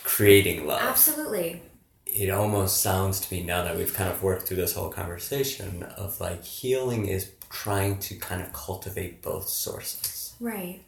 creating 0.03 0.67
love. 0.67 0.81
Absolutely. 0.81 1.61
it 2.05 2.29
almost 2.29 2.81
sounds 2.81 3.19
to 3.21 3.33
me 3.33 3.43
now 3.43 3.63
that 3.63 3.75
we've 3.77 3.93
kind 3.93 4.09
of 4.11 4.21
worked 4.21 4.47
through 4.47 4.57
this 4.57 4.73
whole 4.75 4.89
conversation 4.89 5.83
of 5.97 6.19
like 6.19 6.43
healing 6.43 7.07
is 7.07 7.31
trying 7.49 7.97
to 7.99 8.15
kind 8.15 8.41
of 8.41 8.53
cultivate 8.53 9.21
both 9.21 9.47
sources. 9.47 10.22
Right. 10.43 10.81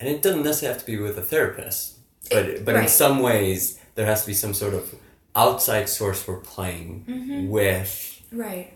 And 0.00 0.08
it 0.08 0.20
doesn't 0.22 0.42
necessarily 0.42 0.74
have 0.74 0.84
to 0.84 0.90
be 0.92 0.98
with 0.98 1.16
a 1.16 1.22
therapist, 1.22 1.98
but 2.30 2.64
but 2.64 2.74
in 2.74 2.88
some 2.88 3.20
ways 3.20 3.78
there 3.94 4.06
has 4.06 4.22
to 4.22 4.26
be 4.26 4.34
some 4.34 4.52
sort 4.54 4.74
of 4.74 4.92
outside 5.36 5.88
source 5.88 6.26
we're 6.26 6.40
playing 6.40 7.48
with 7.48 8.20
Right. 8.32 8.72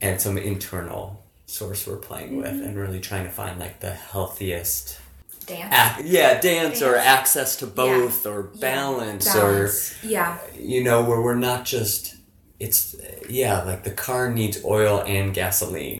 and 0.00 0.20
some 0.20 0.36
internal 0.36 1.24
source 1.46 1.86
we're 1.86 1.96
playing 1.96 2.36
with 2.36 2.46
Mm-hmm. 2.52 2.64
and 2.64 2.76
really 2.76 3.00
trying 3.00 3.24
to 3.24 3.30
find 3.30 3.58
like 3.58 3.80
the 3.80 3.92
healthiest 4.12 4.98
Dance. 5.46 5.74
ac- 6.00 6.08
yeah 6.16 6.38
dance, 6.40 6.82
or 6.82 6.94
access 6.96 7.56
to 7.56 7.66
both 7.66 8.26
or 8.26 8.50
Yeah. 8.54 8.60
balance, 8.60 9.34
or 9.34 9.70
Yeah. 10.06 10.38
you 10.56 10.84
know 10.84 11.02
where 11.02 11.20
we're 11.22 11.34
not 11.50 11.64
just 11.64 12.16
it's 12.60 12.94
yeah 13.28 13.62
like 13.62 13.82
the 13.84 13.90
car 14.06 14.30
needs 14.30 14.62
oil 14.64 15.02
and 15.06 15.32
gasoline 15.34 15.98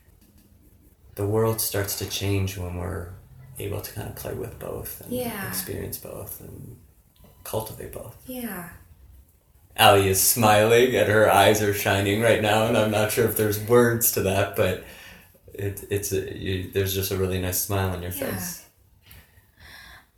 the 1.14 1.26
world 1.26 1.60
starts 1.60 1.96
to 1.98 2.06
change 2.06 2.56
when 2.58 2.76
we're 2.76 3.08
able 3.60 3.80
to 3.80 3.92
kind 3.92 4.08
of 4.08 4.16
play 4.16 4.34
with 4.34 4.58
both 4.58 5.00
and 5.02 5.12
Yeah. 5.12 5.48
experience 5.48 5.98
both 5.98 6.40
and 6.40 6.76
cultivate 7.44 7.92
both 7.92 8.16
Yeah. 8.26 8.68
Allie 9.76 10.08
is 10.08 10.20
smiling 10.20 10.94
and 10.94 11.08
her 11.08 11.30
eyes 11.30 11.62
are 11.62 11.72
shining 11.72 12.20
right 12.20 12.42
now, 12.42 12.66
and 12.66 12.76
I'm 12.76 12.90
not 12.90 13.12
sure 13.12 13.24
if 13.26 13.36
there's 13.36 13.58
words 13.60 14.12
to 14.12 14.22
that, 14.22 14.56
but 14.56 14.84
it, 15.54 15.84
it's 15.90 16.12
a, 16.12 16.36
you, 16.36 16.70
there's 16.72 16.94
just 16.94 17.10
a 17.12 17.16
really 17.16 17.40
nice 17.40 17.60
smile 17.62 17.90
on 17.90 18.02
your 18.02 18.10
Yeah. 18.12 18.36
face. 18.36 18.64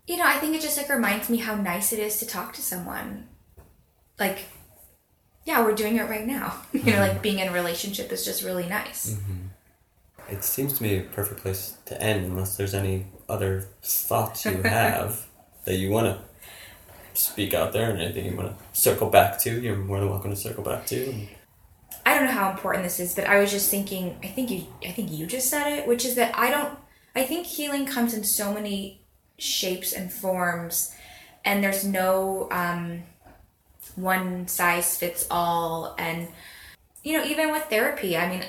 You 0.07 0.17
know, 0.17 0.27
I 0.27 0.39
think 0.39 0.55
it 0.57 0.63
just 0.63 0.77
like 0.77 0.89
reminds 0.89 1.29
me 1.29 1.39
how 1.39 1.55
nice 1.55 1.93
it 1.93 1.99
is 1.99 2.19
to 2.19 2.27
talk 2.27 2.53
to 2.55 2.63
someone. 2.63 3.29
Like, 4.19 4.47
yeah, 5.45 5.63
we're 5.65 5.75
doing 5.75 5.97
it 5.97 6.09
right 6.09 6.27
now. 6.27 6.55
You 6.73 6.83
know, 6.85 6.99
like 7.01 7.13
mm-hmm. 7.13 7.23
being 7.23 7.39
in 7.39 7.49
a 7.49 7.53
relationship 7.53 8.11
is 8.11 8.25
just 8.25 8.43
really 8.43 8.67
nice. 8.69 9.11
Mm-hmm. 9.11 9.42
It 10.29 10.45
seems 10.45 10.79
to 10.79 10.83
me 10.83 10.99
a 10.99 11.03
perfect 11.03 11.41
place 11.41 11.77
to 11.87 12.01
end, 12.01 12.25
unless 12.25 12.57
there's 12.57 12.75
any 12.75 13.07
other 13.29 13.69
thoughts 13.83 14.45
you 14.45 14.63
have 14.63 15.27
that 15.65 15.77
you 15.77 15.91
want 15.91 16.07
to 16.07 16.23
speak 17.15 17.55
out 17.55 17.73
there, 17.73 17.91
and 17.91 18.01
anything 18.01 18.27
you 18.27 18.37
want 18.37 18.57
to 18.57 18.81
circle 18.81 19.11
back 19.11 19.39
to. 19.41 19.61
You're 19.61 19.77
more 19.77 20.01
than 20.01 20.09
welcome 20.09 20.31
to 20.31 20.37
circle 20.37 20.65
back 20.65 20.87
to. 20.87 21.27
I 22.05 22.15
don't 22.15 22.25
know 22.25 22.33
how 22.33 22.51
important 22.51 22.85
this 22.85 22.99
is, 22.99 23.15
but 23.15 23.27
I 23.27 23.39
was 23.39 23.51
just 23.51 23.71
thinking. 23.71 24.19
I 24.23 24.29
think 24.29 24.51
you. 24.51 24.67
I 24.87 24.93
think 24.93 25.11
you 25.13 25.27
just 25.27 25.49
said 25.49 25.79
it, 25.79 25.87
which 25.87 26.05
is 26.05 26.15
that 26.17 26.37
I 26.37 26.51
don't. 26.51 26.79
I 27.15 27.25
think 27.25 27.47
healing 27.47 27.87
comes 27.87 28.15
in 28.15 28.25
so 28.25 28.53
many 28.53 29.03
shapes 29.39 29.93
and 29.93 30.13
forms, 30.13 30.95
and 31.45 31.63
there's 31.63 31.85
no 31.85 32.49
um, 32.51 33.03
one 33.97 34.49
size 34.49 34.97
fits 34.97 35.27
all. 35.31 35.95
And 35.99 36.29
you 37.05 37.19
know, 37.19 37.25
even 37.25 37.53
with 37.53 37.65
therapy, 37.65 38.17
I 38.17 38.29
mean, 38.29 38.45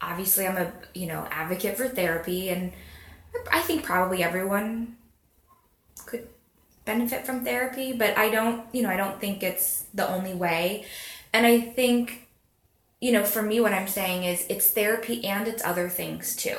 obviously, 0.00 0.46
I'm 0.46 0.56
a 0.56 0.72
you 0.94 1.06
know 1.06 1.26
advocate 1.30 1.76
for 1.76 1.88
therapy, 1.88 2.48
and 2.48 2.72
I 3.52 3.60
think 3.60 3.84
probably 3.84 4.22
everyone 4.22 4.96
could 6.06 6.28
benefit 6.84 7.26
from 7.26 7.44
therapy, 7.44 7.92
but 7.92 8.16
I 8.16 8.30
don't. 8.30 8.64
You 8.72 8.82
know, 8.82 8.90
I 8.90 8.96
don't 8.96 9.20
think 9.20 9.42
it's 9.42 9.84
the 9.94 10.08
only 10.08 10.34
way, 10.34 10.86
and 11.32 11.46
I 11.46 11.60
think 11.60 12.28
you 13.00 13.12
know, 13.12 13.24
for 13.24 13.42
me, 13.42 13.60
what 13.60 13.72
I'm 13.72 13.88
saying 13.88 14.24
is 14.24 14.44
it's 14.48 14.70
therapy 14.70 15.24
and 15.24 15.46
it's 15.46 15.64
other 15.64 15.88
things 15.88 16.34
too. 16.34 16.56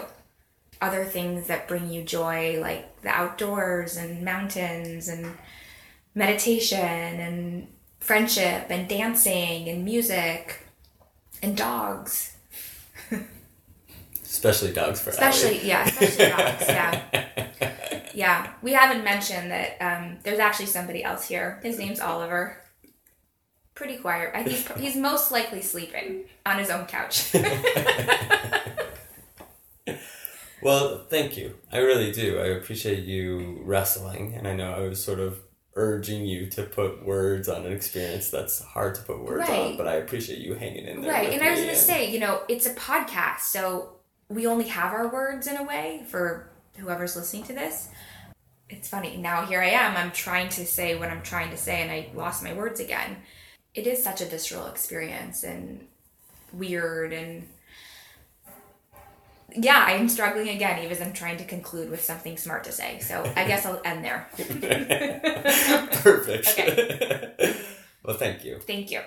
Other 0.82 1.04
things 1.04 1.48
that 1.48 1.68
bring 1.68 1.90
you 1.90 2.04
joy, 2.04 2.60
like 2.62 3.02
the 3.02 3.10
outdoors 3.10 3.98
and 3.98 4.24
mountains 4.24 5.10
and 5.10 5.38
meditation 6.16 6.80
and 6.80 7.68
friendship 8.00 8.68
and 8.70 8.88
dancing 8.88 9.68
and 9.68 9.84
music 9.84 10.66
and 11.44 11.58
dogs. 11.58 12.38
Especially 14.30 14.72
dogs 14.72 15.02
for 15.02 15.10
Especially, 15.10 15.68
yeah, 15.68 15.86
especially 15.86 16.30
dogs, 16.30 16.62
yeah. 16.68 17.26
Yeah, 18.14 18.52
we 18.62 18.74
haven't 18.74 19.04
mentioned 19.04 19.52
that 19.52 19.78
um, 19.82 20.18
there's 20.24 20.40
actually 20.40 20.66
somebody 20.68 21.04
else 21.04 21.28
here. 21.28 21.60
His 21.64 21.78
name's 21.78 22.00
Oliver. 22.00 22.62
Pretty 23.76 23.98
quiet. 23.98 24.32
I 24.34 24.44
think 24.44 24.58
he's, 24.58 24.94
he's 24.94 24.96
most 24.96 25.32
likely 25.32 25.62
sleeping 25.62 26.26
on 26.46 26.60
his 26.60 26.70
own 26.70 26.86
couch. 26.86 27.34
Well, 30.62 31.06
thank 31.10 31.38
you. 31.38 31.56
I 31.72 31.78
really 31.78 32.12
do. 32.12 32.40
I 32.40 32.48
appreciate 32.48 33.06
you 33.06 33.62
wrestling, 33.64 34.34
and 34.36 34.48
I 34.48 34.54
know 34.54 34.74
I 34.74 34.82
was 34.82 35.04
sort 35.04 35.20
of 35.20 35.40
urging 35.76 36.26
you 36.26 36.48
to 36.48 36.64
put 36.64 37.06
words 37.06 37.48
on 37.48 37.66
an 37.66 37.72
experience 37.72 38.30
that's 38.30 38.62
hard 38.62 38.96
to 38.96 39.02
put 39.04 39.24
words 39.24 39.50
on, 39.50 39.78
but 39.78 39.88
I 39.88 39.96
appreciate 39.96 40.40
you 40.40 40.56
hanging 40.56 40.86
in 40.86 41.02
there. 41.02 41.12
Right, 41.12 41.30
and 41.32 41.42
I 41.42 41.52
was 41.52 41.60
going 41.62 41.74
to 41.74 41.80
say, 41.80 42.12
you 42.12 42.20
know, 42.20 42.42
it's 42.50 42.66
a 42.66 42.74
podcast, 42.74 43.42
so 43.42 43.99
we 44.30 44.46
only 44.48 44.68
have 44.68 44.94
our 44.94 45.12
words 45.12 45.48
in 45.48 45.58
a 45.58 45.64
way 45.64 46.04
for 46.08 46.50
whoever's 46.78 47.16
listening 47.16 47.44
to 47.44 47.54
this. 47.54 47.90
it's 48.70 48.88
funny. 48.88 49.18
Now 49.18 49.46
here 49.46 49.62
I 49.62 49.70
am. 49.70 49.98
I'm 49.98 50.12
trying 50.12 50.50
to 50.50 50.66
say 50.66 50.96
what 50.96 51.10
I'm 51.10 51.24
trying 51.24 51.50
to 51.50 51.58
say, 51.58 51.82
and 51.82 51.92
I 51.92 52.10
lost 52.14 52.44
my 52.44 52.54
words 52.54 52.80
again. 52.80 53.18
It 53.74 53.88
is 53.88 54.04
such 54.04 54.22
a 54.22 54.26
visceral 54.26 54.68
experience 54.68 55.44
and 55.44 55.88
weird 56.54 57.14
and 57.14 57.48
yeah, 59.56 59.86
I'm 59.88 60.10
struggling 60.10 60.50
again, 60.50 60.80
even 60.80 60.92
as 60.92 61.02
I'm 61.02 61.14
trying 61.14 61.38
to 61.38 61.46
conclude 61.46 61.90
with 61.90 62.04
something 62.04 62.38
smart 62.38 62.66
to 62.66 62.72
say. 62.72 63.00
So 63.00 63.24
I 63.36 63.48
guess 63.48 63.66
I'll 63.66 63.82
end 63.84 64.06
there. 64.06 64.28
Perfect. 66.04 66.50
Okay. 66.50 67.56
well, 68.04 68.18
thank 68.18 68.46
you. 68.46 68.60
Thank 68.60 68.92
you. 68.92 69.02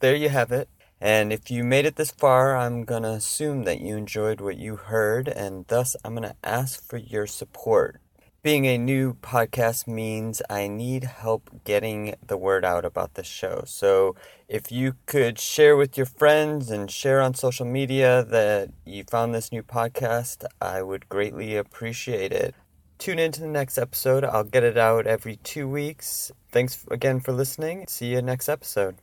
There 0.00 0.14
you 0.14 0.28
have 0.28 0.52
it. 0.52 0.68
And 1.00 1.32
if 1.32 1.50
you 1.50 1.62
made 1.62 1.86
it 1.86 1.96
this 1.96 2.10
far, 2.10 2.56
I'm 2.56 2.84
going 2.84 3.04
to 3.04 3.10
assume 3.10 3.64
that 3.64 3.80
you 3.80 3.96
enjoyed 3.96 4.40
what 4.40 4.56
you 4.56 4.76
heard, 4.76 5.28
and 5.28 5.66
thus 5.68 5.94
I'm 6.04 6.14
going 6.14 6.28
to 6.28 6.36
ask 6.42 6.82
for 6.82 6.96
your 6.96 7.26
support. 7.26 8.00
Being 8.42 8.66
a 8.66 8.78
new 8.78 9.14
podcast 9.14 9.86
means 9.86 10.42
I 10.48 10.68
need 10.68 11.04
help 11.04 11.50
getting 11.64 12.14
the 12.24 12.36
word 12.36 12.64
out 12.64 12.84
about 12.84 13.14
the 13.14 13.24
show. 13.24 13.64
So 13.66 14.14
if 14.48 14.70
you 14.70 14.94
could 15.06 15.38
share 15.40 15.76
with 15.76 15.96
your 15.96 16.06
friends 16.06 16.70
and 16.70 16.90
share 16.90 17.20
on 17.20 17.34
social 17.34 17.66
media 17.66 18.22
that 18.22 18.70
you 18.84 19.04
found 19.04 19.34
this 19.34 19.50
new 19.50 19.62
podcast, 19.62 20.44
I 20.60 20.82
would 20.82 21.08
greatly 21.08 21.56
appreciate 21.56 22.32
it. 22.32 22.54
Tune 22.98 23.18
in 23.18 23.32
to 23.32 23.40
the 23.40 23.48
next 23.48 23.76
episode. 23.76 24.24
I'll 24.24 24.44
get 24.44 24.64
it 24.64 24.78
out 24.78 25.06
every 25.06 25.36
two 25.36 25.68
weeks. 25.68 26.32
Thanks 26.50 26.86
again 26.90 27.20
for 27.20 27.32
listening. 27.32 27.86
See 27.88 28.12
you 28.12 28.22
next 28.22 28.48
episode. 28.48 28.96